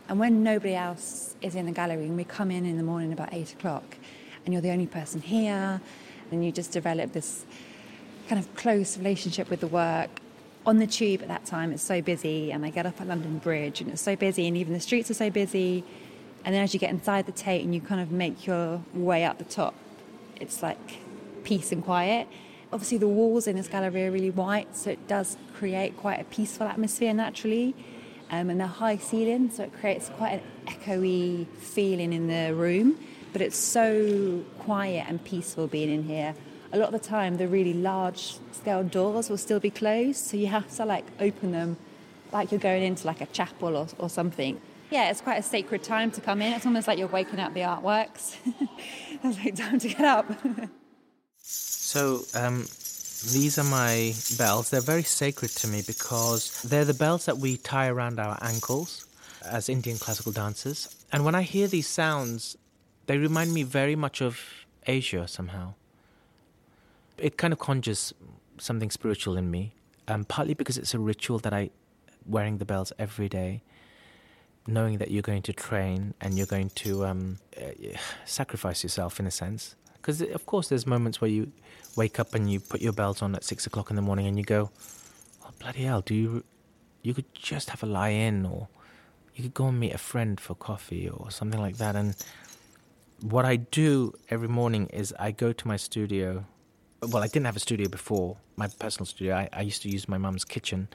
And 0.07 0.19
when 0.19 0.41
nobody 0.41 0.73
else 0.73 1.35
is 1.41 1.55
in 1.55 1.65
the 1.65 1.73
gallery, 1.73 2.05
and 2.05 2.15
we 2.15 2.23
come 2.23 2.49
in 2.49 2.65
in 2.65 2.77
the 2.77 2.83
morning 2.83 3.11
about 3.11 3.33
eight 3.33 3.51
o'clock, 3.51 3.97
and 4.45 4.53
you're 4.53 4.61
the 4.61 4.71
only 4.71 4.87
person 4.87 5.19
here, 5.19 5.81
and 6.31 6.45
you 6.45 6.51
just 6.51 6.71
develop 6.71 7.11
this 7.11 7.45
kind 8.29 8.39
of 8.39 8.55
close 8.55 8.97
relationship 8.97 9.49
with 9.49 9.59
the 9.59 9.67
work. 9.67 10.09
On 10.65 10.79
the 10.79 10.87
tube 10.87 11.21
at 11.21 11.27
that 11.27 11.45
time, 11.45 11.73
it's 11.73 11.83
so 11.83 12.01
busy, 12.01 12.53
and 12.53 12.65
I 12.65 12.69
get 12.69 12.85
up 12.85 13.01
at 13.01 13.07
London 13.07 13.37
Bridge, 13.39 13.81
and 13.81 13.91
it's 13.91 14.01
so 14.01 14.15
busy, 14.15 14.47
and 14.47 14.55
even 14.55 14.71
the 14.71 14.79
streets 14.79 15.11
are 15.11 15.13
so 15.13 15.29
busy. 15.29 15.83
And 16.45 16.55
then 16.55 16.63
as 16.63 16.73
you 16.73 16.79
get 16.79 16.89
inside 16.89 17.25
the 17.25 17.33
Tate 17.33 17.63
and 17.63 17.75
you 17.75 17.81
kind 17.81 17.99
of 17.99 18.11
make 18.11 18.47
your 18.47 18.81
way 18.93 19.25
up 19.25 19.39
the 19.39 19.43
top, 19.43 19.75
it's 20.39 20.63
like 20.63 20.99
peace 21.43 21.73
and 21.73 21.83
quiet. 21.83 22.27
Obviously, 22.73 22.97
the 22.97 23.07
walls 23.07 23.47
in 23.47 23.55
this 23.55 23.67
gallery 23.67 24.05
are 24.07 24.11
really 24.11 24.31
white, 24.31 24.75
so 24.75 24.89
it 24.89 25.07
does 25.07 25.37
create 25.55 25.95
quite 25.97 26.19
a 26.19 26.25
peaceful 26.25 26.67
atmosphere 26.67 27.13
naturally. 27.13 27.75
Um, 28.31 28.49
and 28.49 28.59
they're 28.59 28.67
high 28.67 28.97
ceiling, 28.97 29.51
so 29.51 29.63
it 29.63 29.73
creates 29.79 30.09
quite 30.09 30.41
an 30.41 30.41
echoey 30.65 31.47
feeling 31.57 32.11
in 32.11 32.27
the 32.27 32.53
room. 32.53 32.97
But 33.31 33.41
it's 33.41 33.57
so 33.57 34.43
quiet 34.59 35.05
and 35.07 35.23
peaceful 35.23 35.67
being 35.67 35.89
in 35.89 36.03
here 36.03 36.35
a 36.73 36.77
lot 36.77 36.91
of 36.93 36.99
the 36.99 37.07
time 37.07 37.37
the 37.37 37.47
really 37.47 37.73
large 37.73 38.37
scale 38.51 38.83
doors 38.83 39.29
will 39.29 39.37
still 39.37 39.59
be 39.59 39.69
closed, 39.69 40.25
so 40.25 40.35
you 40.35 40.47
have 40.47 40.69
to 40.75 40.83
like 40.83 41.05
open 41.19 41.51
them 41.51 41.77
like 42.31 42.51
you're 42.51 42.59
going 42.59 42.81
into 42.81 43.05
like 43.05 43.21
a 43.21 43.27
chapel 43.27 43.77
or, 43.77 43.87
or 43.99 44.09
something. 44.09 44.59
Yeah, 44.89 45.11
it's 45.11 45.21
quite 45.21 45.37
a 45.37 45.43
sacred 45.43 45.83
time 45.83 46.09
to 46.11 46.21
come 46.21 46.41
in. 46.41 46.51
It's 46.53 46.65
almost 46.65 46.87
like 46.87 46.97
you're 46.97 47.07
waking 47.07 47.39
up 47.39 47.53
the 47.53 47.61
artworks. 47.61 48.35
it's 49.23 49.37
like 49.37 49.55
time 49.55 49.79
to 49.79 49.87
get 49.87 50.01
up. 50.01 50.25
so, 51.93 52.25
um, 52.33 52.65
these 53.31 53.59
are 53.59 53.63
my 53.63 54.15
bells. 54.35 54.71
They're 54.71 54.81
very 54.81 55.03
sacred 55.03 55.51
to 55.51 55.67
me 55.67 55.83
because 55.85 56.63
they're 56.63 56.85
the 56.85 56.93
bells 56.95 57.25
that 57.25 57.37
we 57.37 57.55
tie 57.55 57.87
around 57.87 58.19
our 58.19 58.35
ankles 58.41 59.05
as 59.45 59.69
Indian 59.69 59.99
classical 59.99 60.31
dancers. 60.31 60.89
And 61.11 61.23
when 61.23 61.35
I 61.35 61.43
hear 61.43 61.67
these 61.67 61.85
sounds, 61.85 62.57
they 63.05 63.19
remind 63.19 63.53
me 63.53 63.61
very 63.61 63.95
much 63.95 64.23
of 64.23 64.39
Asia 64.87 65.27
somehow. 65.27 65.75
It 67.19 67.37
kind 67.37 67.53
of 67.53 67.59
conjures 67.59 68.11
something 68.57 68.89
spiritual 68.89 69.37
in 69.37 69.51
me, 69.51 69.75
um, 70.07 70.25
partly 70.25 70.55
because 70.55 70.79
it's 70.79 70.95
a 70.95 70.99
ritual 70.99 71.37
that 71.45 71.53
I, 71.53 71.69
wearing 72.25 72.57
the 72.57 72.65
bells 72.65 72.91
every 72.97 73.29
day, 73.29 73.61
knowing 74.65 74.97
that 74.97 75.11
you're 75.11 75.21
going 75.21 75.43
to 75.43 75.53
train 75.53 76.15
and 76.19 76.39
you're 76.39 76.47
going 76.47 76.71
to 76.71 77.05
um, 77.05 77.37
uh, 77.55 77.97
sacrifice 78.25 78.81
yourself 78.81 79.19
in 79.19 79.27
a 79.27 79.31
sense. 79.31 79.75
Because 80.03 80.21
of 80.21 80.45
course, 80.45 80.67
there's 80.67 80.85
moments 80.85 81.21
where 81.21 81.29
you 81.29 81.53
wake 81.95 82.19
up 82.19 82.35
and 82.35 82.51
you 82.51 82.59
put 82.59 82.81
your 82.81 82.91
bells 82.91 83.21
on 83.21 83.33
at 83.35 83.45
six 83.45 83.65
o'clock 83.65 83.89
in 83.89 83.95
the 83.95 84.01
morning 84.01 84.27
and 84.27 84.37
you 84.37 84.43
go, 84.43 84.69
oh, 85.45 85.51
"Bloody 85.59 85.83
hell! 85.83 86.01
Do 86.01 86.13
you? 86.13 86.43
You 87.03 87.13
could 87.13 87.33
just 87.33 87.69
have 87.69 87.83
a 87.83 87.85
lie 87.85 88.09
in, 88.09 88.45
or 88.45 88.67
you 89.33 89.43
could 89.43 89.53
go 89.53 89.67
and 89.67 89.79
meet 89.79 89.93
a 89.93 89.97
friend 89.97 90.41
for 90.41 90.55
coffee 90.55 91.07
or 91.07 91.31
something 91.31 91.61
like 91.61 91.77
that." 91.77 91.95
And 91.95 92.17
what 93.21 93.45
I 93.45 93.55
do 93.55 94.13
every 94.29 94.49
morning 94.49 94.87
is 94.87 95.15
I 95.17 95.31
go 95.31 95.53
to 95.53 95.67
my 95.69 95.77
studio. 95.77 96.43
Well, 97.01 97.23
I 97.23 97.27
didn't 97.27 97.45
have 97.45 97.55
a 97.55 97.61
studio 97.61 97.87
before, 97.87 98.35
my 98.57 98.67
personal 98.67 99.05
studio. 99.05 99.35
I, 99.35 99.47
I 99.53 99.61
used 99.61 99.83
to 99.83 99.89
use 99.89 100.09
my 100.09 100.17
mum's 100.17 100.43
kitchen. 100.43 100.89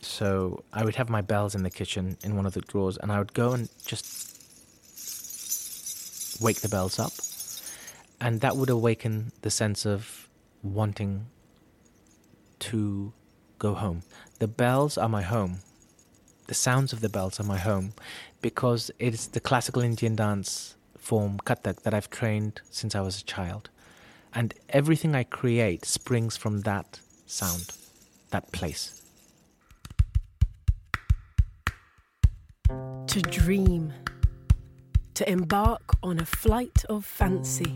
So 0.00 0.62
I 0.72 0.84
would 0.84 0.94
have 0.94 1.08
my 1.08 1.22
bells 1.22 1.56
in 1.56 1.64
the 1.64 1.70
kitchen 1.70 2.18
in 2.22 2.36
one 2.36 2.46
of 2.46 2.54
the 2.54 2.60
drawers, 2.60 2.98
and 2.98 3.10
I 3.10 3.18
would 3.18 3.34
go 3.34 3.52
and 3.52 3.68
just 3.84 4.06
wake 6.40 6.60
the 6.60 6.68
bells 6.68 7.00
up. 7.00 7.12
And 8.22 8.40
that 8.40 8.56
would 8.56 8.70
awaken 8.70 9.32
the 9.42 9.50
sense 9.50 9.84
of 9.84 10.28
wanting 10.62 11.26
to 12.60 13.12
go 13.58 13.74
home. 13.74 14.04
The 14.38 14.46
bells 14.46 14.96
are 14.96 15.08
my 15.08 15.22
home. 15.22 15.58
The 16.46 16.54
sounds 16.54 16.92
of 16.92 17.00
the 17.00 17.08
bells 17.08 17.40
are 17.40 17.44
my 17.44 17.58
home 17.58 17.94
because 18.40 18.92
it 19.00 19.12
is 19.12 19.26
the 19.26 19.40
classical 19.40 19.82
Indian 19.82 20.14
dance 20.14 20.76
form 20.96 21.38
Kathak 21.38 21.82
that 21.82 21.94
I've 21.94 22.10
trained 22.10 22.60
since 22.70 22.94
I 22.94 23.00
was 23.00 23.20
a 23.20 23.24
child. 23.24 23.70
And 24.32 24.54
everything 24.68 25.16
I 25.16 25.24
create 25.24 25.84
springs 25.84 26.36
from 26.36 26.60
that 26.60 27.00
sound, 27.26 27.72
that 28.30 28.52
place. 28.52 29.02
To 32.68 33.20
dream. 33.20 33.92
To 35.14 35.28
embark 35.28 35.96
on 36.04 36.20
a 36.20 36.24
flight 36.24 36.84
of 36.88 37.04
fancy. 37.04 37.74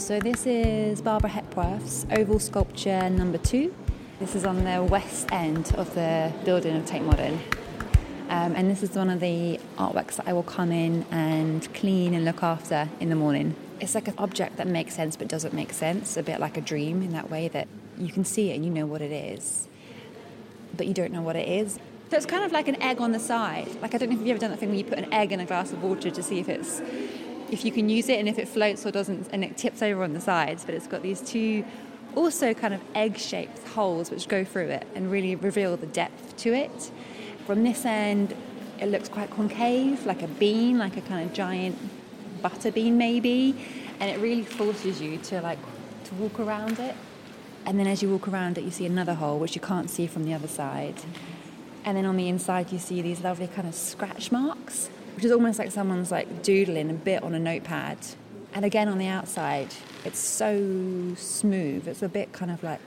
So 0.00 0.18
this 0.18 0.46
is 0.46 1.02
Barbara 1.02 1.28
Hepworth's 1.28 2.06
oval 2.10 2.38
sculpture 2.38 3.10
number 3.10 3.36
two. 3.36 3.72
This 4.18 4.34
is 4.34 4.46
on 4.46 4.64
the 4.64 4.82
west 4.82 5.28
end 5.30 5.72
of 5.74 5.94
the 5.94 6.32
building 6.42 6.74
of 6.74 6.86
Tate 6.86 7.02
Modern. 7.02 7.34
Um, 8.30 8.54
and 8.56 8.70
this 8.70 8.82
is 8.82 8.96
one 8.96 9.10
of 9.10 9.20
the 9.20 9.60
artworks 9.76 10.16
that 10.16 10.26
I 10.26 10.32
will 10.32 10.42
come 10.42 10.72
in 10.72 11.04
and 11.10 11.72
clean 11.74 12.14
and 12.14 12.24
look 12.24 12.42
after 12.42 12.88
in 12.98 13.10
the 13.10 13.14
morning. 13.14 13.54
It's 13.78 13.94
like 13.94 14.08
an 14.08 14.14
object 14.16 14.56
that 14.56 14.66
makes 14.66 14.94
sense 14.94 15.16
but 15.16 15.28
doesn't 15.28 15.52
make 15.52 15.70
sense, 15.70 16.16
a 16.16 16.22
bit 16.22 16.40
like 16.40 16.56
a 16.56 16.62
dream 16.62 17.02
in 17.02 17.12
that 17.12 17.30
way 17.30 17.48
that 17.48 17.68
you 17.98 18.08
can 18.10 18.24
see 18.24 18.50
it 18.50 18.54
and 18.54 18.64
you 18.64 18.70
know 18.70 18.86
what 18.86 19.02
it 19.02 19.12
is, 19.12 19.68
but 20.78 20.86
you 20.86 20.94
don't 20.94 21.12
know 21.12 21.22
what 21.22 21.36
it 21.36 21.46
is. 21.46 21.78
So 22.10 22.16
it's 22.16 22.26
kind 22.26 22.42
of 22.42 22.52
like 22.52 22.68
an 22.68 22.80
egg 22.82 23.02
on 23.02 23.12
the 23.12 23.20
side. 23.20 23.68
Like 23.82 23.94
I 23.94 23.98
don't 23.98 24.08
know 24.08 24.14
if 24.14 24.20
you've 24.20 24.30
ever 24.30 24.40
done 24.40 24.50
that 24.50 24.58
thing 24.58 24.70
where 24.70 24.78
you 24.78 24.84
put 24.84 24.98
an 24.98 25.12
egg 25.12 25.30
in 25.30 25.40
a 25.40 25.44
glass 25.44 25.72
of 25.72 25.82
water 25.82 26.10
to 26.10 26.22
see 26.22 26.40
if 26.40 26.48
it's 26.48 26.80
if 27.52 27.64
you 27.64 27.72
can 27.72 27.88
use 27.88 28.08
it 28.08 28.18
and 28.18 28.28
if 28.28 28.38
it 28.38 28.48
floats 28.48 28.86
or 28.86 28.90
doesn't 28.90 29.28
and 29.32 29.44
it 29.44 29.56
tips 29.56 29.82
over 29.82 30.02
on 30.02 30.12
the 30.12 30.20
sides, 30.20 30.64
but 30.64 30.74
it's 30.74 30.86
got 30.86 31.02
these 31.02 31.20
two 31.20 31.64
also 32.16 32.52
kind 32.54 32.74
of 32.74 32.80
egg-shaped 32.94 33.66
holes 33.68 34.10
which 34.10 34.26
go 34.26 34.44
through 34.44 34.68
it 34.68 34.86
and 34.94 35.10
really 35.10 35.36
reveal 35.36 35.76
the 35.76 35.86
depth 35.86 36.36
to 36.36 36.52
it. 36.52 36.90
From 37.46 37.62
this 37.62 37.84
end, 37.84 38.34
it 38.80 38.86
looks 38.86 39.08
quite 39.08 39.30
concave, 39.30 40.06
like 40.06 40.22
a 40.22 40.28
bean, 40.28 40.78
like 40.78 40.96
a 40.96 41.00
kind 41.02 41.28
of 41.28 41.34
giant 41.34 41.78
butter 42.42 42.72
bean 42.72 42.96
maybe, 42.96 43.54
and 44.00 44.10
it 44.10 44.18
really 44.18 44.42
forces 44.42 45.00
you 45.00 45.18
to 45.18 45.40
like 45.42 45.58
to 46.04 46.14
walk 46.14 46.40
around 46.40 46.78
it. 46.78 46.94
And 47.66 47.78
then 47.78 47.86
as 47.86 48.02
you 48.02 48.10
walk 48.10 48.26
around 48.26 48.56
it, 48.56 48.64
you 48.64 48.70
see 48.70 48.86
another 48.86 49.14
hole 49.14 49.38
which 49.38 49.54
you 49.54 49.60
can't 49.60 49.90
see 49.90 50.06
from 50.06 50.24
the 50.24 50.32
other 50.32 50.48
side. 50.48 50.96
And 51.84 51.96
then 51.96 52.06
on 52.06 52.16
the 52.16 52.28
inside, 52.28 52.72
you 52.72 52.78
see 52.78 53.02
these 53.02 53.22
lovely 53.22 53.48
kind 53.48 53.68
of 53.68 53.74
scratch 53.74 54.32
marks, 54.32 54.90
which 55.20 55.26
is 55.26 55.32
almost 55.32 55.58
like 55.58 55.70
someone's 55.70 56.10
like 56.10 56.42
doodling 56.42 56.88
a 56.88 56.94
bit 56.94 57.22
on 57.22 57.34
a 57.34 57.38
notepad. 57.38 57.98
And 58.54 58.64
again, 58.64 58.88
on 58.88 58.96
the 58.96 59.06
outside, 59.06 59.68
it's 60.06 60.18
so 60.18 61.14
smooth. 61.14 61.86
It's 61.86 62.00
a 62.00 62.08
bit 62.08 62.32
kind 62.32 62.50
of 62.50 62.62
like 62.62 62.80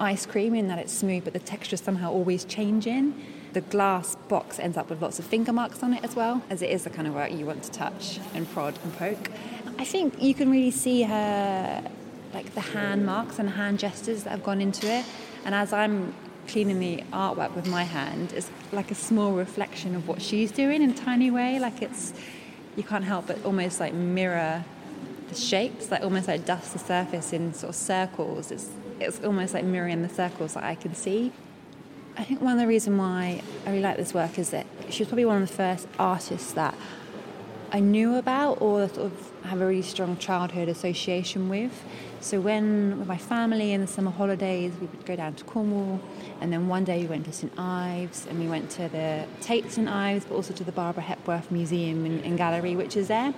ice 0.00 0.24
cream 0.24 0.54
in 0.54 0.68
that 0.68 0.78
it's 0.78 0.94
smooth, 0.94 1.24
but 1.24 1.34
the 1.34 1.38
texture 1.40 1.76
somehow 1.76 2.10
always 2.10 2.46
changing. 2.46 3.22
The 3.52 3.60
glass 3.60 4.16
box 4.28 4.58
ends 4.58 4.78
up 4.78 4.88
with 4.88 5.02
lots 5.02 5.18
of 5.18 5.26
finger 5.26 5.52
marks 5.52 5.82
on 5.82 5.92
it 5.92 6.02
as 6.02 6.16
well, 6.16 6.42
as 6.48 6.62
it 6.62 6.70
is 6.70 6.84
the 6.84 6.90
kind 6.90 7.06
of 7.06 7.12
work 7.12 7.30
you 7.30 7.44
want 7.44 7.64
to 7.64 7.70
touch 7.70 8.18
and 8.32 8.50
prod 8.50 8.78
and 8.82 8.96
poke. 8.96 9.30
I 9.78 9.84
think 9.84 10.22
you 10.22 10.32
can 10.32 10.50
really 10.50 10.70
see 10.70 11.02
her, 11.02 11.84
like 12.32 12.54
the 12.54 12.62
hand 12.62 13.04
marks 13.04 13.38
and 13.38 13.50
hand 13.50 13.78
gestures 13.78 14.24
that 14.24 14.30
have 14.30 14.42
gone 14.42 14.62
into 14.62 14.90
it. 14.90 15.04
And 15.44 15.54
as 15.54 15.74
I'm 15.74 16.14
cleaning 16.48 16.80
the 16.80 17.02
artwork 17.12 17.54
with 17.54 17.66
my 17.66 17.84
hand, 17.84 18.32
is 18.32 18.50
like 18.72 18.90
a 18.90 18.94
small 18.94 19.32
reflection 19.32 19.94
of 19.94 20.08
what 20.08 20.20
she's 20.20 20.50
doing 20.50 20.82
in 20.82 20.90
a 20.90 20.94
tiny 20.94 21.30
way. 21.30 21.58
Like 21.58 21.82
it's, 21.82 22.12
you 22.76 22.82
can't 22.82 23.04
help 23.04 23.26
but 23.26 23.44
almost 23.44 23.80
like 23.80 23.94
mirror 23.94 24.64
the 25.28 25.34
shapes, 25.34 25.90
like 25.90 26.02
almost 26.02 26.28
like 26.28 26.44
dust 26.44 26.72
the 26.72 26.78
surface 26.78 27.32
in 27.32 27.54
sort 27.54 27.70
of 27.70 27.76
circles. 27.76 28.50
It's, 28.50 28.68
it's 29.00 29.24
almost 29.24 29.54
like 29.54 29.64
mirroring 29.64 30.02
the 30.02 30.08
circles 30.08 30.54
that 30.54 30.64
I 30.64 30.74
can 30.74 30.94
see. 30.94 31.32
I 32.16 32.24
think 32.24 32.42
one 32.42 32.52
of 32.52 32.58
the 32.58 32.66
reasons 32.66 32.98
why 32.98 33.42
I 33.66 33.70
really 33.70 33.82
like 33.82 33.96
this 33.96 34.12
work 34.12 34.38
is 34.38 34.50
that 34.50 34.66
she 34.90 35.02
was 35.02 35.08
probably 35.08 35.24
one 35.24 35.42
of 35.42 35.48
the 35.48 35.54
first 35.54 35.88
artists 35.98 36.52
that 36.52 36.74
I 37.72 37.80
knew 37.80 38.16
about 38.16 38.60
or 38.60 38.86
sort 38.88 39.06
of 39.06 39.31
have 39.44 39.60
a 39.60 39.66
really 39.66 39.82
strong 39.82 40.16
childhood 40.16 40.68
association 40.68 41.48
with. 41.48 41.84
So 42.20 42.40
when 42.40 42.98
with 42.98 43.08
my 43.08 43.16
family 43.16 43.72
in 43.72 43.80
the 43.80 43.86
summer 43.86 44.10
holidays, 44.10 44.72
we 44.80 44.86
would 44.86 45.04
go 45.04 45.16
down 45.16 45.34
to 45.34 45.44
Cornwall, 45.44 46.00
and 46.40 46.52
then 46.52 46.68
one 46.68 46.84
day 46.84 47.00
we 47.00 47.06
went 47.06 47.24
to 47.24 47.32
St 47.32 47.52
Ives, 47.58 48.26
and 48.26 48.38
we 48.38 48.46
went 48.46 48.70
to 48.70 48.88
the 48.88 49.24
Tate 49.40 49.70
St 49.70 49.88
Ives, 49.88 50.24
but 50.24 50.34
also 50.34 50.54
to 50.54 50.64
the 50.64 50.72
Barbara 50.72 51.02
Hepworth 51.02 51.50
Museum 51.50 52.04
and, 52.04 52.24
and 52.24 52.38
Gallery, 52.38 52.76
which 52.76 52.96
is 52.96 53.08
there. 53.08 53.34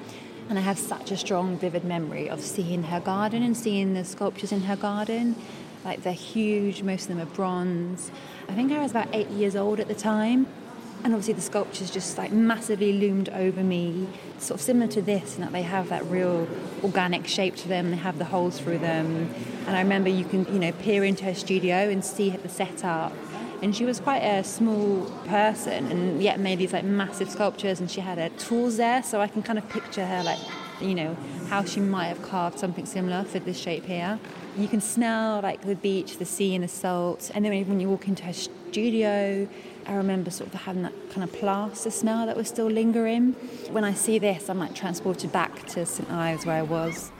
And 0.50 0.58
I 0.58 0.62
have 0.62 0.78
such 0.78 1.10
a 1.10 1.16
strong, 1.16 1.56
vivid 1.56 1.84
memory 1.84 2.28
of 2.28 2.40
seeing 2.40 2.82
her 2.82 3.00
garden 3.00 3.42
and 3.42 3.56
seeing 3.56 3.94
the 3.94 4.04
sculptures 4.04 4.52
in 4.52 4.60
her 4.62 4.76
garden. 4.76 5.36
Like 5.84 6.02
they're 6.02 6.12
huge, 6.12 6.82
most 6.82 7.02
of 7.02 7.08
them 7.08 7.20
are 7.20 7.30
bronze. 7.34 8.10
I 8.48 8.52
think 8.52 8.72
I 8.72 8.78
was 8.78 8.90
about 8.90 9.08
eight 9.14 9.30
years 9.30 9.56
old 9.56 9.80
at 9.80 9.88
the 9.88 9.94
time. 9.94 10.46
And 11.02 11.12
obviously 11.12 11.34
the 11.34 11.42
sculptures 11.42 11.90
just 11.90 12.16
like 12.16 12.32
massively 12.32 12.92
loomed 12.92 13.28
over 13.28 13.62
me, 13.62 14.08
sort 14.38 14.60
of 14.60 14.64
similar 14.64 14.90
to 14.92 15.02
this, 15.02 15.36
in 15.36 15.42
that 15.42 15.52
they 15.52 15.62
have 15.62 15.90
that 15.90 16.04
real 16.06 16.48
organic 16.82 17.26
shape 17.26 17.56
to 17.56 17.68
them. 17.68 17.90
They 17.90 17.96
have 17.96 18.18
the 18.18 18.24
holes 18.24 18.58
through 18.58 18.78
them, 18.78 19.34
and 19.66 19.76
I 19.76 19.82
remember 19.82 20.08
you 20.08 20.24
can 20.24 20.46
you 20.46 20.58
know 20.58 20.72
peer 20.72 21.04
into 21.04 21.24
her 21.24 21.34
studio 21.34 21.90
and 21.90 22.02
see 22.04 22.30
the 22.30 22.48
setup. 22.48 23.12
And 23.62 23.74
she 23.74 23.84
was 23.84 24.00
quite 24.00 24.22
a 24.22 24.44
small 24.44 25.04
person, 25.26 25.90
and 25.90 26.22
yet 26.22 26.40
made 26.40 26.58
these 26.58 26.72
like 26.72 26.84
massive 26.84 27.30
sculptures. 27.30 27.80
And 27.80 27.90
she 27.90 28.00
had 28.00 28.16
her 28.18 28.30
tools 28.38 28.78
there, 28.78 29.02
so 29.02 29.20
I 29.20 29.28
can 29.28 29.42
kind 29.42 29.58
of 29.58 29.68
picture 29.68 30.06
her 30.06 30.22
like 30.22 30.38
you 30.80 30.94
know 30.94 31.16
how 31.48 31.64
she 31.64 31.80
might 31.80 32.06
have 32.06 32.22
carved 32.22 32.58
something 32.58 32.86
similar 32.86 33.24
for 33.24 33.38
this 33.40 33.58
shape 33.58 33.84
here. 33.84 34.18
You 34.56 34.68
can 34.68 34.80
smell 34.80 35.40
like 35.40 35.62
the 35.62 35.76
beach, 35.76 36.18
the 36.18 36.24
sea, 36.24 36.54
and 36.54 36.64
the 36.64 36.68
salt. 36.68 37.30
And 37.34 37.44
then 37.44 37.66
when 37.66 37.80
you 37.80 37.90
walk 37.90 38.08
into 38.08 38.24
her 38.24 38.32
studio, 38.32 39.48
I 39.86 39.94
remember 39.94 40.30
sort 40.30 40.52
of 40.52 40.60
having 40.60 40.82
that 40.82 40.92
kind 41.10 41.22
of 41.24 41.32
plaster 41.32 41.90
smell 41.90 42.26
that 42.26 42.36
was 42.36 42.48
still 42.48 42.66
lingering. 42.66 43.32
When 43.70 43.84
I 43.84 43.92
see 43.92 44.18
this, 44.18 44.48
I'm 44.48 44.58
like 44.58 44.74
transported 44.74 45.30
back 45.30 45.66
to 45.68 45.84
St 45.84 46.10
Ives 46.10 46.46
where 46.46 46.56
I 46.56 46.62
was. 46.62 47.10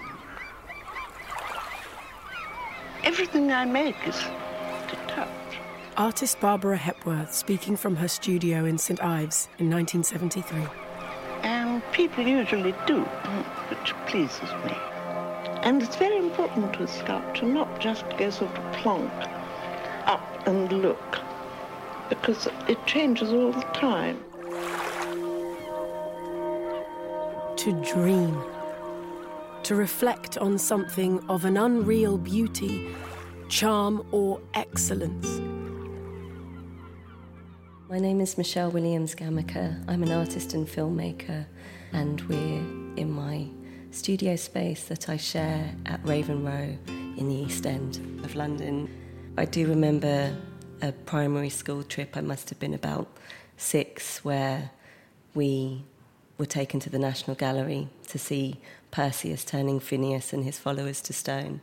Everything 3.02 3.52
I 3.52 3.64
make 3.66 3.96
is 4.06 4.16
to 4.16 4.96
touch. 5.08 5.28
Artist 5.96 6.40
Barbara 6.40 6.76
Hepworth 6.76 7.34
speaking 7.34 7.76
from 7.76 7.96
her 7.96 8.08
studio 8.08 8.64
in 8.64 8.78
St 8.78 9.02
Ives 9.02 9.48
in 9.58 9.70
1973. 9.70 10.66
And 11.42 11.82
people 11.92 12.26
usually 12.26 12.74
do, 12.86 13.02
which 13.68 13.92
pleases 14.06 14.50
me. 14.64 14.74
And 15.62 15.82
it's 15.82 15.96
very 15.96 16.16
important 16.16 16.72
to 16.74 16.84
a 16.84 16.88
sculpture 16.88 17.46
not 17.46 17.78
just 17.78 18.08
to 18.10 18.16
go 18.16 18.30
sort 18.30 18.56
of 18.56 18.72
plonk 18.72 19.12
up 20.06 20.46
and 20.46 20.72
look, 20.72 21.20
because 22.20 22.48
it 22.68 22.84
changes 22.86 23.32
all 23.32 23.52
the 23.52 23.60
time. 23.72 24.18
To 27.56 27.72
dream. 27.92 28.42
To 29.64 29.74
reflect 29.74 30.36
on 30.38 30.58
something 30.58 31.24
of 31.28 31.44
an 31.44 31.56
unreal 31.56 32.18
beauty, 32.18 32.88
charm, 33.48 34.06
or 34.12 34.40
excellence. 34.54 35.26
My 37.88 37.98
name 37.98 38.20
is 38.20 38.36
Michelle 38.36 38.70
Williams 38.70 39.14
Gamaker. 39.14 39.82
I'm 39.88 40.02
an 40.02 40.12
artist 40.12 40.52
and 40.54 40.66
filmmaker, 40.66 41.46
and 41.92 42.20
we're 42.22 42.96
in 42.96 43.10
my 43.10 43.48
studio 43.90 44.36
space 44.36 44.84
that 44.84 45.08
I 45.08 45.16
share 45.16 45.74
at 45.86 46.00
Raven 46.04 46.44
Row 46.44 46.76
in 46.88 47.28
the 47.28 47.34
East 47.34 47.66
End 47.66 47.96
of 48.24 48.34
London. 48.34 48.90
I 49.36 49.44
do 49.44 49.68
remember 49.68 50.34
a 50.84 50.92
primary 50.92 51.48
school 51.48 51.82
trip. 51.82 52.16
I 52.16 52.20
must 52.20 52.50
have 52.50 52.60
been 52.60 52.74
about 52.74 53.08
six, 53.56 54.22
where 54.22 54.70
we 55.34 55.82
were 56.36 56.46
taken 56.46 56.78
to 56.80 56.90
the 56.90 56.98
National 56.98 57.34
Gallery 57.34 57.88
to 58.08 58.18
see 58.18 58.58
Perseus 58.90 59.44
turning 59.44 59.80
Phineas 59.80 60.32
and 60.32 60.44
his 60.44 60.58
followers 60.58 61.00
to 61.02 61.12
stone. 61.12 61.60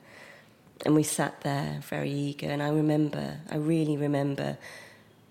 And 0.85 0.95
we 0.95 1.03
sat 1.03 1.41
there 1.41 1.81
very 1.83 2.09
eager. 2.09 2.49
And 2.49 2.63
I 2.63 2.69
remember, 2.69 3.37
I 3.49 3.57
really 3.57 3.95
remember 3.95 4.57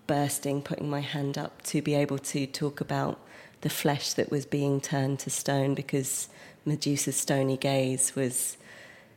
bursting, 0.07 0.61
putting 0.61 0.89
my 0.89 1.01
hand 1.01 1.37
up 1.37 1.61
to 1.63 1.81
be 1.81 1.93
able 1.93 2.19
to 2.19 2.47
talk 2.47 2.79
about 2.79 3.19
the 3.59 3.69
flesh 3.69 4.13
that 4.13 4.31
was 4.31 4.45
being 4.45 4.79
turned 4.79 5.19
to 5.19 5.29
stone 5.29 5.75
because 5.75 6.29
Medusa's 6.65 7.17
stony 7.17 7.57
gaze 7.57 8.15
was 8.15 8.57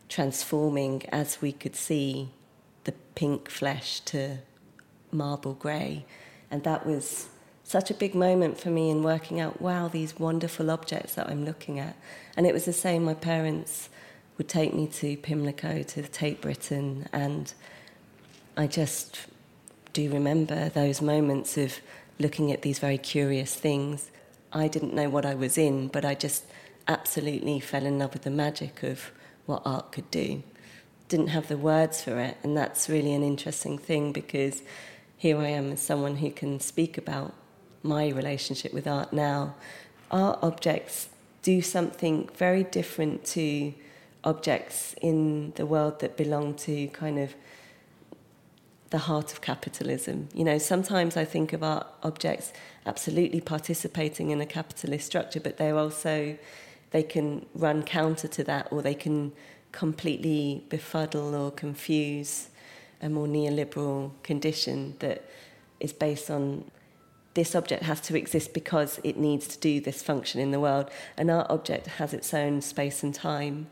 transforming 0.09 1.05
as 1.11 1.41
we 1.41 1.53
could 1.53 1.77
see 1.77 2.31
the 2.83 2.93
pink 3.15 3.49
flesh 3.49 4.01
to 4.01 4.39
marble 5.15 5.55
grey. 5.55 6.05
And 6.51 6.63
that 6.65 6.87
was 6.87 7.29
such 7.63 7.91
a 7.91 7.95
big 7.95 8.15
moment 8.15 8.61
for 8.61 8.69
me 8.69 8.91
in 8.91 9.03
working 9.03 9.41
out 9.41 9.61
wow, 9.61 9.89
these 9.89 10.19
wonderful 10.19 10.71
objects 10.71 11.15
that 11.15 11.29
I'm 11.29 11.45
looking 11.45 11.79
at. 11.79 11.97
And 12.37 12.47
it 12.47 12.53
was 12.53 12.67
the 12.67 12.73
same, 12.73 13.05
my 13.05 13.15
parents 13.15 13.89
would 14.37 14.49
take 14.49 14.75
me 14.75 14.87
to 14.87 15.17
Pimlico, 15.17 15.83
to 15.83 16.03
Tate 16.03 16.41
Britain, 16.41 17.09
and 17.13 17.53
I 18.57 18.67
just 18.67 19.27
do 19.93 20.11
remember 20.11 20.69
those 20.69 21.01
moments 21.01 21.57
of 21.57 21.81
looking 22.19 22.53
at 22.53 22.63
these 22.63 22.79
very 22.79 22.99
curious 22.99 23.55
things. 23.55 24.11
I 24.53 24.69
didn't 24.69 24.95
know 24.95 25.09
what 25.09 25.25
I 25.25 25.35
was 25.35 25.57
in, 25.57 25.89
but 25.89 26.05
I 26.05 26.15
just 26.15 26.45
absolutely 26.89 27.61
fell 27.61 27.87
in 27.87 27.99
love 27.99 28.13
with 28.13 28.23
the 28.23 28.31
magic 28.31 28.83
of 28.83 29.11
what 29.47 29.63
art 29.65 29.93
could 29.93 30.11
do. 30.11 30.43
Didn't 31.09 31.29
have 31.29 31.49
the 31.49 31.57
words 31.57 32.03
for 32.03 32.19
it, 32.19 32.37
and 32.43 32.57
that's 32.57 32.89
really 32.89 33.15
an 33.15 33.23
interesting 33.23 33.79
thing 33.79 34.13
because 34.13 34.63
here 35.17 35.39
I 35.39 35.49
am 35.49 35.73
as 35.73 35.81
someone 35.81 36.17
who 36.17 36.31
can 36.31 36.61
speak 36.61 36.99
about 36.99 37.35
my 37.83 38.09
relationship 38.09 38.73
with 38.73 38.87
art 38.87 39.13
now. 39.13 39.55
Art 40.11 40.39
objects 40.43 41.09
do 41.43 41.61
something 41.61 42.29
very 42.37 42.65
different 42.65 43.25
to 43.27 43.75
objects 44.25 44.95
in 45.01 45.53
the 45.57 45.67
world 45.67 46.01
that 46.01 46.17
belong 46.17 46.55
to 46.55 46.89
kind 46.89 47.19
of 47.19 47.35
the 48.91 48.99
heart 48.99 49.33
of 49.33 49.41
capitalism. 49.41 50.29
You 50.33 50.45
know, 50.45 50.59
sometimes 50.59 51.17
I 51.17 51.25
think 51.25 51.53
of 51.53 51.63
art 51.63 51.87
objects 52.03 52.53
absolutely 52.87 53.41
participating 53.41 54.31
in 54.31 54.41
a 54.41 54.47
capitalist 54.47 55.07
structure, 55.07 55.41
but 55.41 55.57
they're 55.57 55.77
also 55.77 56.39
they 56.91 57.03
can 57.03 57.45
run 57.55 57.83
counter 57.83 58.29
to 58.29 58.45
that 58.45 58.69
or 58.71 58.81
they 58.81 58.95
can 58.95 59.33
completely 59.73 60.65
befuddle 60.69 61.35
or 61.35 61.51
confuse 61.51 62.51
a 63.03 63.09
more 63.09 63.27
neoliberal 63.27 64.11
condition 64.23 64.97
that 65.01 65.29
is 65.81 65.93
based 65.93 66.31
on 66.31 66.71
this 67.35 67.55
object 67.55 67.83
has 67.83 68.01
to 68.01 68.17
exist 68.17 68.55
because 68.55 69.01
it 69.03 69.17
needs 69.17 69.49
to 69.49 69.59
do 69.59 69.81
this 69.81 70.03
function 70.03 70.41
in 70.41 70.53
the 70.53 70.61
world. 70.61 70.89
An 71.17 71.31
art 71.31 71.49
object 71.51 71.87
has 71.99 72.15
its 72.15 72.33
own 72.33 72.61
space 72.61 73.03
and 73.03 73.15
time, 73.15 73.67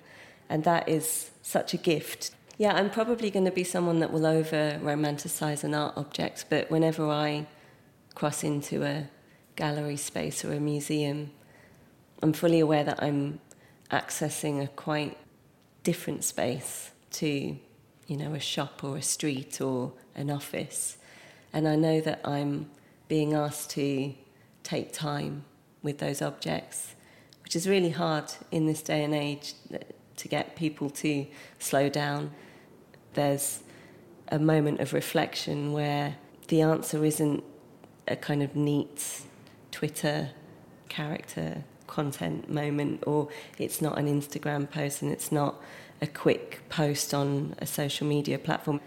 and 0.49 0.64
that 0.64 0.88
is 0.88 1.31
such 1.43 1.73
a 1.73 1.76
gift. 1.76 2.33
Yeah, 2.59 2.75
I'm 2.75 2.91
probably 2.91 3.31
going 3.31 3.45
to 3.45 3.52
be 3.52 3.64
someone 3.64 4.00
that 4.00 4.12
will 4.12 4.26
over 4.26 4.79
romanticize 4.83 5.64
an 5.64 5.75
art 5.75 5.95
object, 5.97 6.47
but 6.50 6.71
whenever 6.71 7.09
I 7.09 7.47
cross 8.14 8.45
into 8.45 8.85
a 8.85 9.09
gallery 9.57 9.97
space 9.97 10.45
or 10.45 10.52
a 10.52 10.61
museum, 10.61 11.31
I'm 12.23 12.33
fully 12.33 12.61
aware 12.61 12.85
that 12.85 13.02
I'm 13.02 13.41
accessing 13.91 14.62
a 14.62 14.69
quite 14.69 15.17
different 15.83 16.25
space 16.25 16.91
to, 17.12 17.57
you 18.06 18.16
know, 18.16 18.35
a 18.35 18.40
shop 18.40 18.82
or 18.82 18.97
a 18.97 19.02
street 19.02 19.61
or 19.61 19.92
an 20.14 20.30
office. 20.30 20.99
And 21.52 21.68
I 21.68 21.76
know 21.76 22.00
that 22.00 22.21
I'm 22.25 22.71
being 23.09 23.35
asked 23.35 23.71
to 23.71 24.14
take 24.62 24.92
time 24.92 25.44
with 25.82 25.99
those 25.99 26.23
objects, 26.23 26.94
which 27.42 27.57
is 27.57 27.68
really 27.68 27.90
hard 27.90 28.33
in 28.50 28.66
this 28.66 28.83
day 28.83 29.05
and 29.05 29.14
age 29.14 29.55
uh, 29.72 29.79
to 30.16 30.29
get 30.29 30.57
people 30.57 30.88
to 30.90 31.27
slow 31.59 31.88
down. 31.88 32.31
There's 33.14 33.62
a 34.29 34.38
moment 34.38 34.81
of 34.81 34.92
reflection 34.92 35.72
where 35.72 36.16
the 36.48 36.62
answer 36.62 37.05
isn't 37.05 37.44
a 38.09 38.16
kind 38.16 38.42
of 38.42 38.57
neat 38.57 39.22
Twitter 39.70 40.31
character 40.88 41.64
content 41.87 42.50
moment, 42.50 43.03
or 43.07 43.29
it's 43.59 43.83
not 43.83 43.98
an 43.98 44.07
Instagram 44.07 44.70
post 44.70 45.03
and 45.03 45.11
it's 45.11 45.31
not 45.31 45.61
a 46.03 46.07
quick 46.07 46.61
post 46.69 47.15
on 47.15 47.55
a 47.59 47.67
social 47.67 48.07
media 48.07 48.38
platform. 48.38 48.81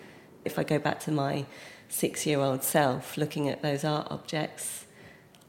If 0.44 0.60
I 0.60 0.64
go 0.64 0.78
back 0.78 1.00
to 1.02 1.12
my 1.12 1.46
six 1.90 2.26
year 2.26 2.40
old 2.40 2.64
self 2.64 3.18
looking 3.18 3.50
at 3.50 3.62
those 3.62 3.84
art 3.84 4.08
objects, 4.12 4.86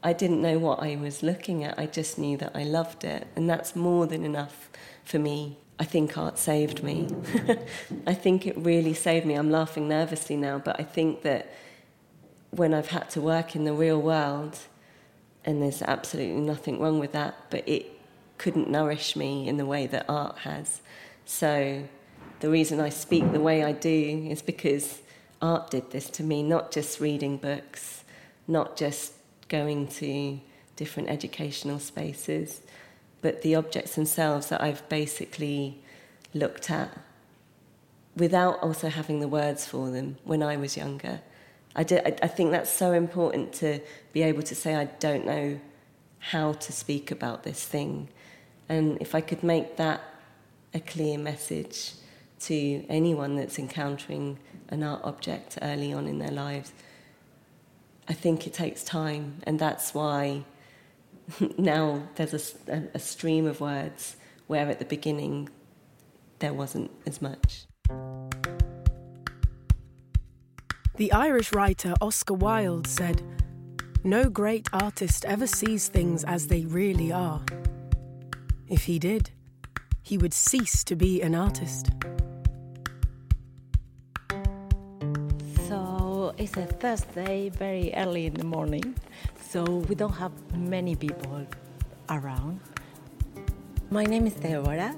I 0.01 0.13
didn't 0.13 0.41
know 0.41 0.57
what 0.57 0.79
I 0.79 0.95
was 0.95 1.21
looking 1.21 1.63
at. 1.65 1.77
I 1.77 1.85
just 1.85 2.17
knew 2.17 2.37
that 2.37 2.53
I 2.55 2.63
loved 2.63 3.03
it. 3.03 3.27
And 3.35 3.49
that's 3.49 3.75
more 3.75 4.07
than 4.07 4.23
enough 4.23 4.69
for 5.03 5.19
me. 5.19 5.57
I 5.77 5.83
think 5.83 6.17
art 6.17 6.39
saved 6.39 6.81
me. 6.81 7.09
I 8.07 8.13
think 8.13 8.47
it 8.47 8.57
really 8.57 8.93
saved 8.93 9.25
me. 9.25 9.35
I'm 9.35 9.51
laughing 9.51 9.87
nervously 9.87 10.37
now, 10.37 10.57
but 10.59 10.79
I 10.79 10.83
think 10.83 11.21
that 11.23 11.53
when 12.51 12.73
I've 12.73 12.87
had 12.87 13.09
to 13.11 13.21
work 13.21 13.55
in 13.55 13.65
the 13.65 13.73
real 13.73 14.01
world, 14.01 14.57
and 15.43 15.61
there's 15.61 15.81
absolutely 15.81 16.41
nothing 16.41 16.79
wrong 16.79 16.99
with 16.99 17.11
that, 17.11 17.35
but 17.49 17.67
it 17.67 17.85
couldn't 18.37 18.69
nourish 18.69 19.15
me 19.15 19.47
in 19.47 19.57
the 19.57 19.65
way 19.65 19.85
that 19.87 20.05
art 20.07 20.39
has. 20.39 20.81
So 21.27 21.83
the 22.39 22.49
reason 22.49 22.79
I 22.79 22.87
speak 22.87 23.33
the 23.33 23.41
way 23.41 23.63
I 23.63 23.73
do 23.73 24.27
is 24.31 24.41
because 24.41 25.01
art 25.41 25.69
did 25.69 25.91
this 25.91 26.09
to 26.11 26.23
me, 26.23 26.41
not 26.41 26.71
just 26.71 27.01
reading 27.01 27.35
books, 27.35 28.05
not 28.47 28.77
just 28.77 29.11
going 29.49 29.87
to 29.87 30.39
different 30.77 31.09
educational 31.09 31.79
spaces, 31.79 32.61
but 33.21 33.41
the 33.41 33.55
objects 33.55 33.95
themselves 33.95 34.47
that 34.47 34.63
I've 34.63 34.87
basically 34.87 35.77
looked 36.33 36.71
at 36.71 36.97
without 38.15 38.63
also 38.63 38.87
having 38.87 39.19
the 39.19 39.27
words 39.27 39.65
for 39.65 39.89
them 39.89 40.17
when 40.23 40.41
I 40.41 40.55
was 40.55 40.77
younger. 40.77 41.19
I, 41.75 41.83
did, 41.83 42.19
I, 42.23 42.27
think 42.27 42.51
that's 42.51 42.71
so 42.71 42.93
important 42.93 43.51
to 43.55 43.81
be 44.13 44.23
able 44.23 44.43
to 44.43 44.55
say, 44.55 44.75
I 44.75 44.85
don't 44.85 45.25
know 45.25 45.59
how 46.19 46.53
to 46.53 46.71
speak 46.71 47.11
about 47.11 47.43
this 47.43 47.63
thing. 47.65 48.07
And 48.69 48.97
if 49.01 49.13
I 49.13 49.21
could 49.21 49.43
make 49.43 49.75
that 49.75 50.01
a 50.77 50.79
clear 50.79 51.17
message 51.17 51.93
to 52.39 52.85
anyone 52.87 53.35
that's 53.35 53.57
encountering 53.57 54.37
an 54.69 54.83
art 54.83 55.01
object 55.03 55.57
early 55.61 55.91
on 55.91 56.07
in 56.07 56.19
their 56.19 56.31
lives, 56.31 56.71
I 58.07 58.13
think 58.13 58.45
it 58.45 58.53
takes 58.53 58.83
time. 58.83 59.41
And 59.43 59.59
that's 59.59 59.93
why 59.93 60.43
now 61.57 62.03
there's 62.15 62.55
a, 62.67 62.83
a 62.93 62.99
stream 62.99 63.47
of 63.47 63.59
words 63.59 64.17
where 64.45 64.69
at 64.69 64.79
the 64.79 64.85
beginning 64.85 65.49
there 66.39 66.53
wasn't 66.53 66.91
as 67.05 67.21
much. 67.21 67.65
The 70.95 71.11
Irish 71.11 71.53
writer 71.53 71.95
Oscar 72.01 72.35
Wilde 72.35 72.87
said, 72.87 73.23
No 74.03 74.29
great 74.29 74.67
artist 74.71 75.25
ever 75.25 75.47
sees 75.47 75.87
things 75.87 76.23
as 76.23 76.47
they 76.47 76.65
really 76.65 77.11
are. 77.11 77.43
If 78.67 78.83
he 78.83 78.99
did, 78.99 79.31
he 80.07 80.17
would 80.17 80.33
cease 80.33 80.85
to 80.85 80.95
be 80.95 81.21
an 81.21 81.35
artist. 81.35 81.89
So 85.67 86.33
it's 86.37 86.55
a 86.55 86.65
Thursday, 86.65 87.49
very 87.49 87.93
early 87.93 88.25
in 88.27 88.35
the 88.35 88.45
morning, 88.45 88.95
so 89.51 89.65
we 89.89 89.95
don't 89.95 90.13
have 90.13 90.31
many 90.55 90.95
people 90.95 91.45
around. 92.09 92.61
My 93.89 94.05
name 94.05 94.27
is 94.27 94.35
Debora. 94.35 94.95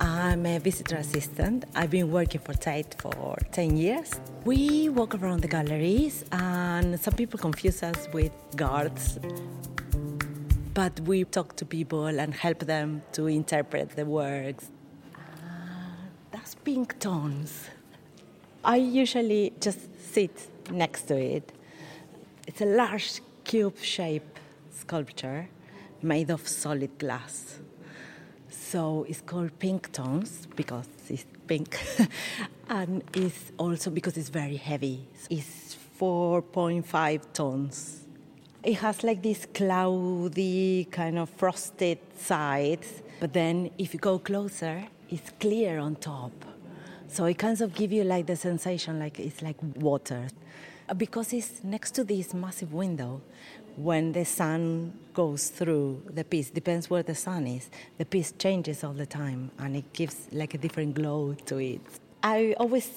I'm 0.00 0.46
a 0.46 0.60
visitor 0.60 0.96
assistant. 0.96 1.64
I've 1.74 1.90
been 1.90 2.12
working 2.12 2.40
for 2.40 2.54
Tate 2.54 2.94
for 3.00 3.36
10 3.50 3.76
years. 3.76 4.10
We 4.44 4.88
walk 4.90 5.16
around 5.16 5.40
the 5.40 5.48
galleries, 5.48 6.24
and 6.30 7.00
some 7.00 7.14
people 7.14 7.40
confuse 7.40 7.82
us 7.82 8.08
with 8.12 8.32
guards. 8.54 9.18
But 10.74 11.00
we 11.00 11.24
talk 11.24 11.56
to 11.56 11.66
people 11.66 12.06
and 12.06 12.32
help 12.32 12.60
them 12.60 13.02
to 13.12 13.26
interpret 13.26 13.90
the 13.90 14.06
works. 14.06 14.70
Uh, 15.14 15.18
that's 16.30 16.54
pink 16.54 16.98
tones. 16.98 17.68
I 18.64 18.76
usually 18.76 19.52
just 19.60 19.80
sit 20.12 20.48
next 20.70 21.02
to 21.08 21.16
it. 21.16 21.52
It's 22.46 22.60
a 22.60 22.66
large 22.66 23.20
cube 23.44 23.76
shaped 23.78 24.38
sculpture 24.70 25.48
made 26.02 26.30
of 26.30 26.46
solid 26.48 26.98
glass. 26.98 27.58
So 28.48 29.04
it's 29.08 29.20
called 29.20 29.58
pink 29.58 29.92
tones 29.92 30.46
because 30.56 30.88
it's 31.08 31.26
pink, 31.46 31.78
and 32.68 33.02
it's 33.14 33.52
also 33.58 33.90
because 33.90 34.16
it's 34.16 34.28
very 34.28 34.56
heavy. 34.56 35.06
It's 35.30 35.76
4.5 36.00 37.32
tons. 37.32 38.01
It 38.64 38.74
has 38.74 39.02
like 39.02 39.22
this 39.22 39.44
cloudy, 39.52 40.86
kind 40.88 41.18
of 41.18 41.28
frosted 41.30 41.98
sides, 42.16 43.02
but 43.18 43.32
then 43.32 43.70
if 43.76 43.92
you 43.92 43.98
go 43.98 44.20
closer, 44.20 44.84
it's 45.10 45.32
clear 45.40 45.80
on 45.80 45.96
top. 45.96 46.30
So 47.08 47.24
it 47.24 47.38
kind 47.38 47.60
of 47.60 47.74
gives 47.74 47.92
you 47.92 48.04
like 48.04 48.26
the 48.26 48.36
sensation 48.36 49.00
like 49.00 49.18
it's 49.18 49.42
like 49.42 49.56
water. 49.74 50.28
Uh, 50.88 50.94
because 50.94 51.32
it's 51.32 51.64
next 51.64 51.90
to 51.96 52.04
this 52.04 52.34
massive 52.34 52.72
window, 52.72 53.20
when 53.74 54.12
the 54.12 54.24
sun 54.24 54.92
goes 55.12 55.48
through 55.48 56.00
the 56.14 56.22
piece, 56.22 56.50
depends 56.50 56.88
where 56.88 57.02
the 57.02 57.16
sun 57.16 57.48
is, 57.48 57.68
the 57.98 58.04
piece 58.04 58.30
changes 58.38 58.84
all 58.84 58.92
the 58.92 59.06
time 59.06 59.50
and 59.58 59.74
it 59.74 59.92
gives 59.92 60.28
like 60.30 60.54
a 60.54 60.58
different 60.58 60.94
glow 60.94 61.34
to 61.46 61.58
it. 61.58 61.80
I 62.22 62.54
always 62.58 62.88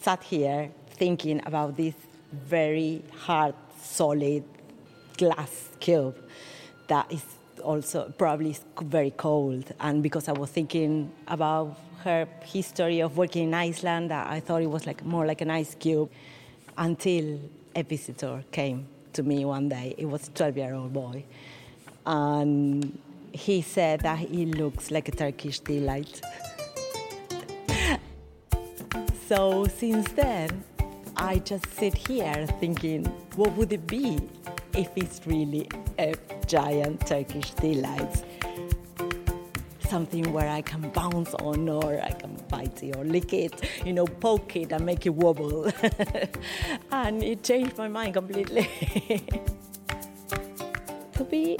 sat 0.00 0.24
here 0.24 0.72
thinking 0.90 1.40
about 1.46 1.76
this 1.76 1.94
very 2.32 3.04
hard, 3.16 3.54
solid 3.80 4.42
glass 5.16 5.70
cube 5.80 6.16
that 6.88 7.10
is 7.12 7.24
also 7.62 8.12
probably 8.18 8.56
very 8.82 9.10
cold. 9.10 9.72
And 9.80 10.02
because 10.02 10.28
I 10.28 10.32
was 10.32 10.50
thinking 10.50 11.10
about 11.26 11.76
her 12.02 12.28
history 12.44 13.00
of 13.00 13.16
working 13.16 13.44
in 13.44 13.54
Iceland, 13.54 14.12
I 14.12 14.40
thought 14.40 14.62
it 14.62 14.70
was 14.70 14.86
like 14.86 15.04
more 15.04 15.26
like 15.26 15.40
an 15.40 15.50
ice 15.50 15.74
cube 15.74 16.10
until 16.76 17.40
a 17.74 17.82
visitor 17.82 18.44
came 18.52 18.86
to 19.14 19.22
me 19.22 19.44
one 19.44 19.68
day. 19.68 19.94
It 19.96 20.06
was 20.06 20.28
a 20.28 20.30
12 20.32 20.56
year 20.56 20.74
old 20.74 20.92
boy. 20.92 21.24
And 22.06 22.98
he 23.32 23.62
said 23.62 24.00
that 24.00 24.18
he 24.18 24.46
looks 24.46 24.90
like 24.90 25.08
a 25.08 25.12
Turkish 25.12 25.60
delight. 25.60 26.20
so 29.28 29.66
since 29.66 30.12
then, 30.12 30.62
I 31.16 31.38
just 31.38 31.66
sit 31.74 31.94
here 31.94 32.46
thinking, 32.60 33.06
what 33.36 33.52
would 33.52 33.72
it 33.72 33.86
be 33.86 34.18
if 34.76 34.90
it's 34.96 35.20
really 35.26 35.68
a 35.98 36.14
giant 36.46 37.06
Turkish 37.06 37.50
delight? 37.52 38.24
Something 39.88 40.32
where 40.32 40.48
I 40.48 40.62
can 40.62 40.88
bounce 40.90 41.34
on, 41.34 41.68
or 41.68 42.00
I 42.00 42.10
can 42.10 42.36
bite 42.48 42.82
it, 42.82 42.96
or 42.96 43.04
lick 43.04 43.32
it, 43.32 43.68
you 43.84 43.92
know, 43.92 44.06
poke 44.06 44.56
it 44.56 44.72
and 44.72 44.84
make 44.84 45.06
it 45.06 45.14
wobble. 45.14 45.70
and 46.90 47.22
it 47.22 47.42
changed 47.42 47.78
my 47.78 47.88
mind 47.88 48.14
completely. 48.14 48.68
Could 51.14 51.30
be 51.30 51.56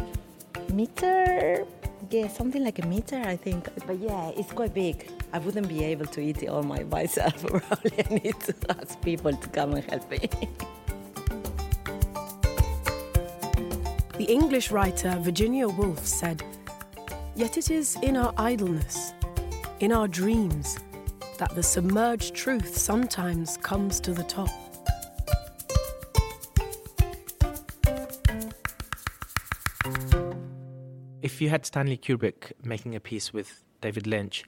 meter, 0.72 1.64
yeah, 2.10 2.28
something 2.28 2.62
like 2.62 2.78
a 2.78 2.86
meter, 2.86 3.22
I 3.24 3.36
think. 3.36 3.68
But 3.86 3.98
yeah, 3.98 4.30
it's 4.36 4.52
quite 4.52 4.74
big. 4.74 5.10
I 5.32 5.38
wouldn't 5.38 5.68
be 5.68 5.84
able 5.84 6.06
to 6.06 6.20
eat 6.20 6.42
it 6.42 6.48
all 6.48 6.62
my 6.62 6.82
myself. 6.84 7.42
Probably 7.46 8.04
I 8.04 8.14
need 8.14 8.40
to 8.40 8.54
ask 8.70 9.00
people 9.02 9.32
to 9.32 9.48
come 9.48 9.74
and 9.74 9.84
help 9.90 10.10
me. 10.10 10.28
The 14.16 14.26
English 14.26 14.70
writer 14.70 15.18
Virginia 15.18 15.66
Woolf 15.66 16.06
said, 16.06 16.40
Yet 17.34 17.58
it 17.58 17.68
is 17.68 17.96
in 18.00 18.16
our 18.16 18.32
idleness, 18.36 19.12
in 19.80 19.90
our 19.90 20.06
dreams, 20.06 20.78
that 21.38 21.52
the 21.56 21.64
submerged 21.64 22.32
truth 22.32 22.76
sometimes 22.76 23.56
comes 23.56 23.98
to 23.98 24.12
the 24.12 24.22
top. 24.22 24.50
If 31.20 31.40
you 31.40 31.48
had 31.48 31.66
Stanley 31.66 31.96
Kubrick 31.96 32.52
making 32.62 32.94
a 32.94 33.00
piece 33.00 33.32
with 33.32 33.64
David 33.80 34.06
Lynch 34.06 34.44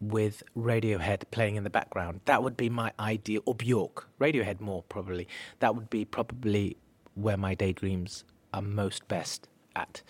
with 0.00 0.42
Radiohead 0.56 1.24
playing 1.30 1.56
in 1.56 1.64
the 1.64 1.68
background, 1.68 2.22
that 2.24 2.42
would 2.42 2.56
be 2.56 2.70
my 2.70 2.90
ideal, 2.98 3.42
or 3.44 3.54
Bjork, 3.54 4.08
Radiohead 4.18 4.60
more 4.60 4.82
probably, 4.84 5.28
that 5.58 5.74
would 5.74 5.90
be 5.90 6.06
probably 6.06 6.78
where 7.16 7.36
my 7.36 7.54
daydreams 7.54 8.24
are 8.52 8.62
most 8.62 9.06
best 9.08 9.48
at. 9.76 10.02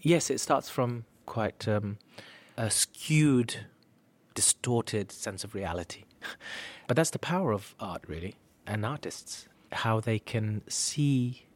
Yes, 0.00 0.30
it 0.30 0.40
starts 0.40 0.68
from 0.68 1.04
quite 1.24 1.66
um, 1.68 1.98
a 2.56 2.70
skewed, 2.70 3.66
distorted 4.34 5.10
sense 5.12 5.44
of 5.44 5.54
reality. 5.54 6.04
but 6.86 6.96
that's 6.96 7.10
the 7.10 7.18
power 7.18 7.52
of 7.52 7.74
art, 7.80 8.02
really, 8.06 8.36
and 8.66 8.84
artists, 8.84 9.48
how 9.72 10.00
they 10.00 10.18
can 10.18 10.62
see 10.68 11.46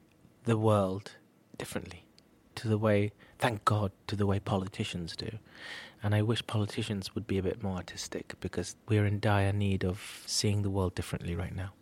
the 0.45 0.57
world 0.57 1.13
differently 1.59 2.05
to 2.57 2.69
the 2.69 2.79
way, 2.79 3.13
thank 3.39 3.65
God, 3.65 3.93
to 4.07 4.17
the 4.17 4.27
way 4.27 4.39
politicians 4.39 5.17
do. 5.17 5.39
And 6.03 6.15
I 6.15 6.23
wish 6.23 6.47
politicians 6.47 7.15
would 7.15 7.27
be 7.27 7.39
a 7.39 7.43
bit 7.43 7.63
more 7.63 7.77
artistic 7.77 8.35
because 8.41 8.77
we're 8.89 9.07
in 9.07 9.21
dire 9.21 9.53
need 9.53 9.85
of 9.85 10.23
seeing 10.27 10.63
the 10.63 10.71
world 10.71 10.95
differently 10.95 11.35
right 11.35 11.55
now. 11.55 11.73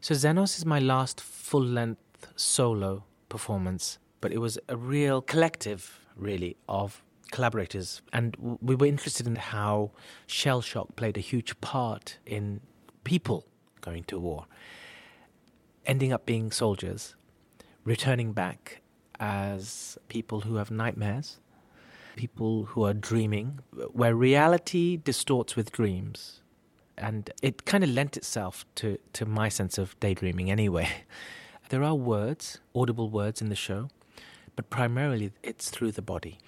So, 0.00 0.14
Xenos 0.14 0.58
is 0.58 0.66
my 0.66 0.80
last 0.80 1.20
full 1.20 1.62
length 1.62 2.32
solo 2.36 3.04
performance, 3.34 3.98
but 4.20 4.30
it 4.32 4.38
was 4.38 4.60
a 4.68 4.76
real 4.76 5.20
collective, 5.20 5.80
really, 6.14 6.56
of 6.68 7.02
collaborators. 7.32 8.00
And 8.12 8.28
we 8.62 8.76
were 8.76 8.86
interested 8.86 9.26
in 9.26 9.34
how 9.34 9.90
shell 10.28 10.60
shock 10.62 10.94
played 10.94 11.16
a 11.16 11.24
huge 11.32 11.60
part 11.60 12.18
in 12.24 12.60
people 13.02 13.44
going 13.80 14.04
to 14.04 14.20
war, 14.20 14.46
ending 15.84 16.12
up 16.12 16.26
being 16.26 16.52
soldiers, 16.52 17.16
returning 17.82 18.32
back 18.32 18.82
as 19.18 19.98
people 20.06 20.42
who 20.42 20.54
have 20.60 20.70
nightmares, 20.70 21.40
people 22.14 22.66
who 22.66 22.84
are 22.84 22.94
dreaming, 22.94 23.58
where 24.00 24.14
reality 24.14 24.96
distorts 24.96 25.56
with 25.56 25.72
dreams. 25.72 26.40
And 26.96 27.32
it 27.42 27.64
kind 27.64 27.82
of 27.82 27.90
lent 27.90 28.16
itself 28.16 28.64
to, 28.76 28.98
to 29.14 29.26
my 29.26 29.48
sense 29.48 29.76
of 29.76 29.98
daydreaming 29.98 30.52
anyway. 30.52 30.88
There 31.70 31.82
are 31.82 31.94
words, 31.94 32.60
audible 32.74 33.08
words 33.08 33.40
in 33.40 33.48
the 33.48 33.56
show, 33.56 33.88
but 34.54 34.68
primarily 34.70 35.32
it's 35.42 35.70
through 35.70 35.92
the 35.92 36.02
body. 36.02 36.38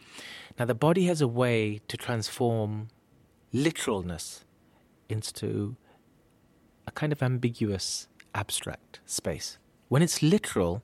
Now, 0.59 0.67
the 0.67 0.75
body 0.75 1.07
has 1.07 1.21
a 1.21 1.29
way 1.29 1.81
to 1.89 1.97
transform 1.97 2.89
literalness 3.53 4.45
into 5.09 5.77
a 6.87 6.91
kind 6.91 7.13
of 7.13 7.23
ambiguous, 7.23 8.09
abstract 8.35 9.01
space. 9.07 9.59
When 9.89 10.03
it's 10.03 10.23
literal, 10.23 10.83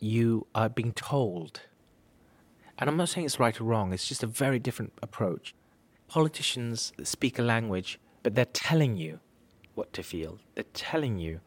you 0.00 0.46
are 0.54 0.68
being 0.68 0.92
told. 0.92 1.60
And 2.78 2.90
I'm 2.90 2.96
not 2.96 3.08
saying 3.08 3.26
it's 3.26 3.40
right 3.40 3.58
or 3.60 3.64
wrong, 3.64 3.92
it's 3.92 4.08
just 4.08 4.22
a 4.22 4.26
very 4.26 4.58
different 4.58 4.92
approach. 5.02 5.54
Politicians 6.08 6.92
speak 7.02 7.38
a 7.38 7.42
language, 7.42 7.98
but 8.22 8.34
they're 8.34 8.44
telling 8.44 8.96
you 8.96 9.20
what 9.74 9.92
to 9.92 10.02
feel, 10.02 10.38
they're 10.54 10.64
telling 10.74 11.18
you 11.18 11.40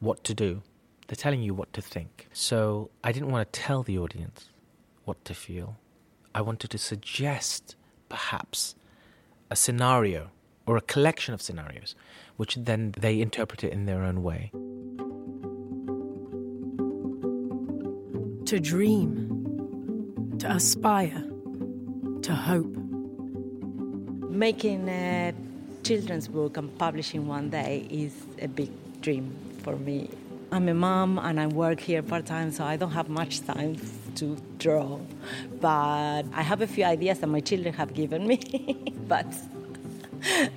what 0.00 0.24
to 0.24 0.34
do, 0.34 0.62
they're 1.10 1.16
telling 1.16 1.42
you 1.42 1.52
what 1.52 1.72
to 1.72 1.82
think. 1.82 2.28
So 2.32 2.88
I 3.02 3.10
didn't 3.10 3.32
want 3.32 3.52
to 3.52 3.60
tell 3.60 3.82
the 3.82 3.98
audience 3.98 4.48
what 5.04 5.24
to 5.24 5.34
feel. 5.34 5.76
I 6.36 6.40
wanted 6.40 6.70
to 6.70 6.78
suggest, 6.78 7.74
perhaps, 8.08 8.76
a 9.50 9.56
scenario 9.56 10.30
or 10.66 10.76
a 10.76 10.80
collection 10.80 11.34
of 11.34 11.42
scenarios, 11.42 11.96
which 12.36 12.54
then 12.54 12.94
they 12.96 13.20
interpret 13.20 13.64
it 13.64 13.72
in 13.72 13.86
their 13.86 14.04
own 14.04 14.22
way. 14.22 14.52
To 18.46 18.60
dream, 18.60 20.36
to 20.38 20.48
aspire, 20.48 21.24
to 22.22 22.34
hope. 22.36 22.76
Making 24.28 24.88
a 24.88 25.34
children's 25.82 26.28
book 26.28 26.56
and 26.56 26.78
publishing 26.78 27.26
one 27.26 27.50
day 27.50 27.84
is 27.90 28.14
a 28.40 28.46
big 28.46 28.70
dream 29.00 29.34
for 29.64 29.74
me. 29.74 30.08
I'm 30.52 30.68
a 30.68 30.74
mom 30.74 31.20
and 31.20 31.38
I 31.38 31.46
work 31.46 31.78
here 31.78 32.02
part 32.02 32.26
time, 32.26 32.50
so 32.50 32.64
I 32.64 32.76
don't 32.76 32.90
have 32.90 33.08
much 33.08 33.40
time 33.42 33.76
to 34.16 34.36
draw. 34.58 34.98
But 35.60 36.24
I 36.32 36.42
have 36.42 36.60
a 36.60 36.66
few 36.66 36.84
ideas 36.84 37.20
that 37.20 37.28
my 37.28 37.38
children 37.38 37.72
have 37.74 37.94
given 37.94 38.26
me, 38.26 38.40
but 39.08 39.26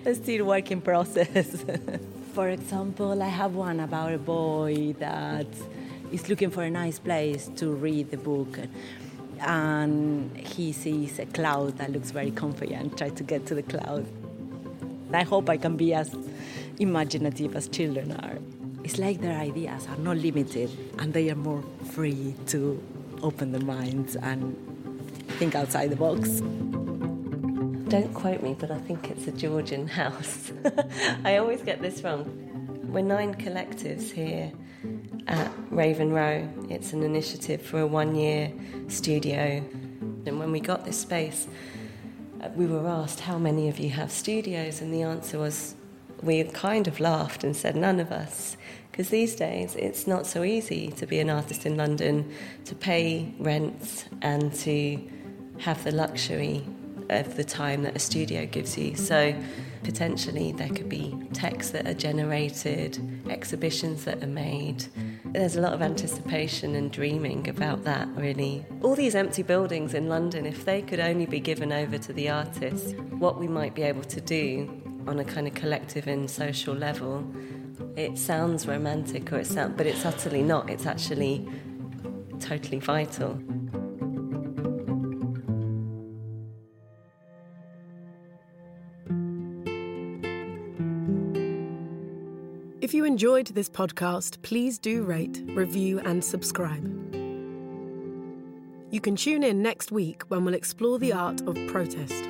it's 0.04 0.20
still 0.20 0.46
work 0.46 0.72
in 0.72 0.82
process. 0.82 1.64
For 2.34 2.50
example, 2.50 3.22
I 3.22 3.28
have 3.28 3.54
one 3.54 3.80
about 3.80 4.14
a 4.14 4.18
boy 4.18 4.96
that 4.98 5.46
is 6.12 6.28
looking 6.28 6.50
for 6.50 6.64
a 6.64 6.72
nice 6.72 6.98
place 6.98 7.52
to 7.58 7.72
read 7.72 8.10
the 8.10 8.18
book. 8.18 8.58
And 9.42 10.36
he 10.36 10.72
sees 10.72 11.20
a 11.20 11.28
cloud 11.28 11.78
that 11.78 11.92
looks 11.92 12.10
very 12.10 12.32
comfy 12.32 12.74
and 12.74 12.98
tries 12.98 13.14
to 13.14 13.24
get 13.24 13.46
to 13.48 13.56
the 13.56 13.62
cloud. 13.62 14.08
I 15.14 15.22
hope 15.22 15.48
I 15.50 15.58
can 15.58 15.78
be 15.78 15.94
as 15.94 16.16
imaginative 16.80 17.56
as 17.56 17.68
children 17.68 18.14
are. 18.14 18.40
It's 18.84 18.98
like 18.98 19.22
their 19.22 19.40
ideas 19.40 19.88
are 19.88 19.98
not 19.98 20.18
limited 20.18 20.70
and 21.00 21.14
they 21.14 21.30
are 21.30 21.36
more 21.36 21.64
free 21.92 22.36
to 22.48 22.84
open 23.22 23.54
their 23.54 23.62
minds 23.62 24.18
and 24.18 24.58
think 25.40 25.56
outside 25.56 25.90
the 25.90 25.96
box. 25.96 26.42
Don't 27.90 28.14
quote 28.14 28.44
me, 28.44 28.56
but 28.60 28.72
I 28.72 28.80
think 28.80 29.10
it's 29.10 29.28
a 29.28 29.32
Georgian 29.32 29.88
house. 29.88 30.52
I 31.24 31.38
always 31.38 31.62
get 31.62 31.82
this 31.82 32.04
wrong. 32.04 32.26
We're 32.92 33.02
nine 33.02 33.36
collectives 33.36 34.12
here 34.12 34.52
at 35.28 35.50
Raven 35.70 36.12
Row. 36.12 36.48
It's 36.70 36.92
an 36.92 37.04
initiative 37.04 37.62
for 37.62 37.80
a 37.80 37.88
one 37.88 38.16
year 38.16 38.52
studio. 38.90 39.64
And 40.26 40.40
when 40.40 40.52
we 40.52 40.60
got 40.60 40.84
this 40.84 41.00
space, 41.00 41.48
uh, 42.42 42.50
we 42.56 42.66
were 42.66 42.88
asked, 42.88 43.22
How 43.22 43.38
many 43.38 43.70
of 43.70 43.80
you 43.80 43.92
have 43.92 44.12
studios? 44.12 44.82
And 44.82 44.94
the 44.94 45.04
answer 45.04 45.40
was, 45.40 45.76
We 46.24 46.44
kind 46.46 46.88
of 46.88 47.00
laughed 47.00 47.44
and 47.44 47.56
said, 47.56 47.76
None 47.76 48.00
of 48.00 48.12
us. 48.12 48.58
Because 48.92 49.10
these 49.10 49.36
days 49.36 49.76
it's 49.76 50.06
not 50.06 50.28
so 50.28 50.44
easy 50.44 50.90
to 50.92 51.06
be 51.08 51.20
an 51.20 51.30
artist 51.30 51.66
in 51.66 51.76
London, 51.76 52.32
to 52.66 52.76
pay 52.76 53.34
rents, 53.40 54.06
and 54.22 54.54
to 54.56 55.00
have 55.60 55.84
the 55.84 55.92
luxury 55.92 56.64
of 57.10 57.36
the 57.36 57.44
time 57.44 57.84
that 57.84 57.96
a 57.96 58.00
studio 58.00 58.46
gives 58.46 58.78
you. 58.78 58.96
So 58.96 59.36
potentially 59.84 60.52
there 60.52 60.70
could 60.70 60.90
be 60.90 61.16
texts 61.34 61.72
that 61.72 61.88
are 61.88 61.94
generated, 61.94 63.00
exhibitions 63.30 64.06
that 64.06 64.24
are 64.24 64.28
made, 64.28 64.86
there's 65.34 65.56
a 65.56 65.62
lot 65.62 65.74
of 65.74 65.82
anticipation 65.82 66.76
and 66.76 66.92
dreaming 66.92 67.50
about 67.50 67.84
that, 67.86 68.08
really. 68.16 68.64
All 68.84 68.96
these 68.96 69.16
empty 69.16 69.42
buildings 69.42 69.96
in 69.96 70.08
London, 70.08 70.46
if 70.46 70.64
they 70.64 70.84
could 70.84 71.00
only 71.00 71.26
be 71.26 71.40
given 71.40 71.72
over 71.72 71.98
to 71.98 72.14
the 72.14 72.30
artists, 72.30 72.94
what 73.10 73.40
we 73.40 73.48
might 73.48 73.74
be 73.74 73.82
able 73.82 74.04
to 74.04 74.22
do 74.22 74.83
on 75.08 75.20
a 75.20 75.26
kind 75.26 75.48
of 75.48 75.54
collective 75.54 76.08
and 76.08 76.30
social 76.30 76.74
level, 76.74 77.26
it 77.96 78.18
sounds 78.18 78.68
romantic 78.68 79.32
or 79.32 79.38
it 79.40 79.48
sounds, 79.48 79.74
but 79.78 79.86
it's 79.86 80.06
utterly 80.06 80.42
not. 80.42 80.70
It's 80.70 80.86
actually 80.86 81.48
totally 82.40 82.80
vital. 82.80 83.40
If 92.82 92.94
you 92.94 93.06
enjoyed 93.06 93.48
this 93.48 93.70
podcast, 93.70 94.42
please 94.42 94.78
do 94.78 95.04
rate, 95.04 95.42
review, 95.48 96.00
and 96.00 96.24
subscribe. 96.24 96.86
You 98.92 99.02
can 99.02 99.16
tune 99.16 99.44
in 99.44 99.64
next 99.64 99.92
week 99.92 100.24
when 100.28 100.46
we'll 100.46 100.54
explore 100.54 101.00
the 101.00 101.14
art 101.14 101.42
of 101.48 101.56
protest. 101.68 102.24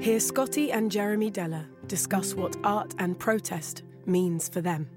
Hear 0.00 0.18
Scottee 0.18 0.72
and 0.72 0.90
Jeremy 0.90 1.30
Deller 1.30 1.66
discuss 1.86 2.32
what 2.32 2.56
art 2.64 2.94
and 2.98 3.18
protest 3.18 3.82
means 4.06 4.48
for 4.48 4.62
them. 4.62 4.88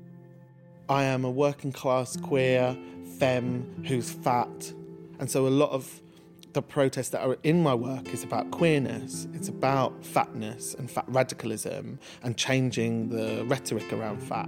I 0.88 1.04
am 1.04 1.26
a 1.26 1.30
working 1.30 1.74
class 1.74 2.16
queer 2.16 2.78
femme 3.20 3.84
who's 3.86 4.10
fat, 4.10 4.72
and 5.20 5.30
so 5.30 5.46
a 5.46 5.50
lot 5.50 5.72
of 5.72 6.02
the 6.54 6.62
protests 6.62 7.10
that 7.10 7.20
are 7.20 7.36
in 7.44 7.62
my 7.62 7.76
work 7.76 8.14
is 8.14 8.24
about 8.24 8.52
queerness. 8.52 9.28
It's 9.34 9.50
about 9.50 10.06
fatness 10.06 10.74
and 10.74 10.90
fat 10.90 11.06
radicalism 11.10 12.00
and 12.24 12.38
changing 12.38 13.10
the 13.10 13.44
rhetoric 13.46 13.92
around 13.92 14.24
fat. 14.24 14.48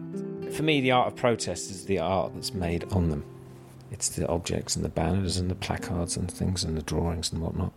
For 0.54 0.64
me, 0.64 0.80
the 0.80 0.92
art 0.92 1.08
of 1.08 1.18
protest 1.18 1.70
is 1.70 1.86
the 1.86 2.00
art 2.00 2.34
that's 2.34 2.54
made 2.54 2.86
on 2.94 3.10
them. 3.10 3.26
It's 3.92 4.08
the 4.08 4.26
objects 4.30 4.78
and 4.78 4.86
the 4.86 4.90
banners 4.90 5.36
and 5.36 5.52
the 5.52 5.56
placards 5.56 6.16
and 6.16 6.32
things 6.32 6.64
and 6.64 6.78
the 6.78 6.82
drawings 6.82 7.34
and 7.34 7.42
whatnot. 7.42 7.74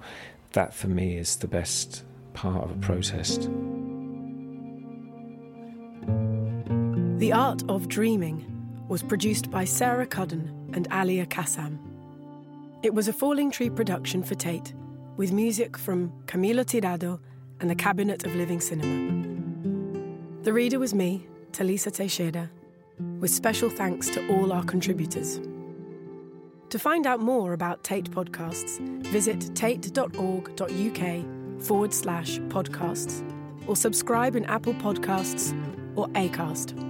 That 0.52 0.72
for 0.74 0.86
me 0.86 1.16
is 1.16 1.34
the 1.34 1.48
best 1.48 2.04
part 2.38 2.62
of 2.62 2.70
a 2.70 2.78
protest. 2.78 3.50
The 7.18 7.32
Art 7.32 7.64
of 7.68 7.88
Dreaming 7.88 8.46
was 8.86 9.02
produced 9.02 9.50
by 9.50 9.64
Sarah 9.64 10.06
Cudden 10.06 10.70
and 10.72 10.86
Alia 10.92 11.26
Kassam. 11.26 11.80
It 12.84 12.94
was 12.94 13.08
a 13.08 13.12
Falling 13.12 13.50
Tree 13.50 13.70
production 13.70 14.22
for 14.22 14.36
Tate, 14.36 14.72
with 15.16 15.32
music 15.32 15.76
from 15.76 16.12
Camilo 16.26 16.64
Tirado 16.64 17.18
and 17.58 17.68
the 17.68 17.74
Cabinet 17.74 18.24
of 18.24 18.36
Living 18.36 18.60
Cinema. 18.60 20.44
The 20.44 20.52
reader 20.52 20.78
was 20.78 20.94
me, 20.94 21.26
Talisa 21.50 21.92
Teixeira, 21.92 22.48
with 23.18 23.32
special 23.32 23.68
thanks 23.68 24.08
to 24.10 24.24
all 24.28 24.52
our 24.52 24.62
contributors. 24.62 25.40
To 26.70 26.78
find 26.78 27.04
out 27.04 27.18
more 27.18 27.52
about 27.52 27.82
Tate 27.82 28.12
podcasts, 28.12 28.78
visit 29.06 29.56
tate.org.uk 29.56 31.37
forward 31.60 31.92
slash 31.92 32.38
podcasts 32.48 33.22
or 33.66 33.76
subscribe 33.76 34.36
in 34.36 34.44
Apple 34.46 34.74
Podcasts 34.74 35.52
or 35.96 36.08
Acast. 36.08 36.87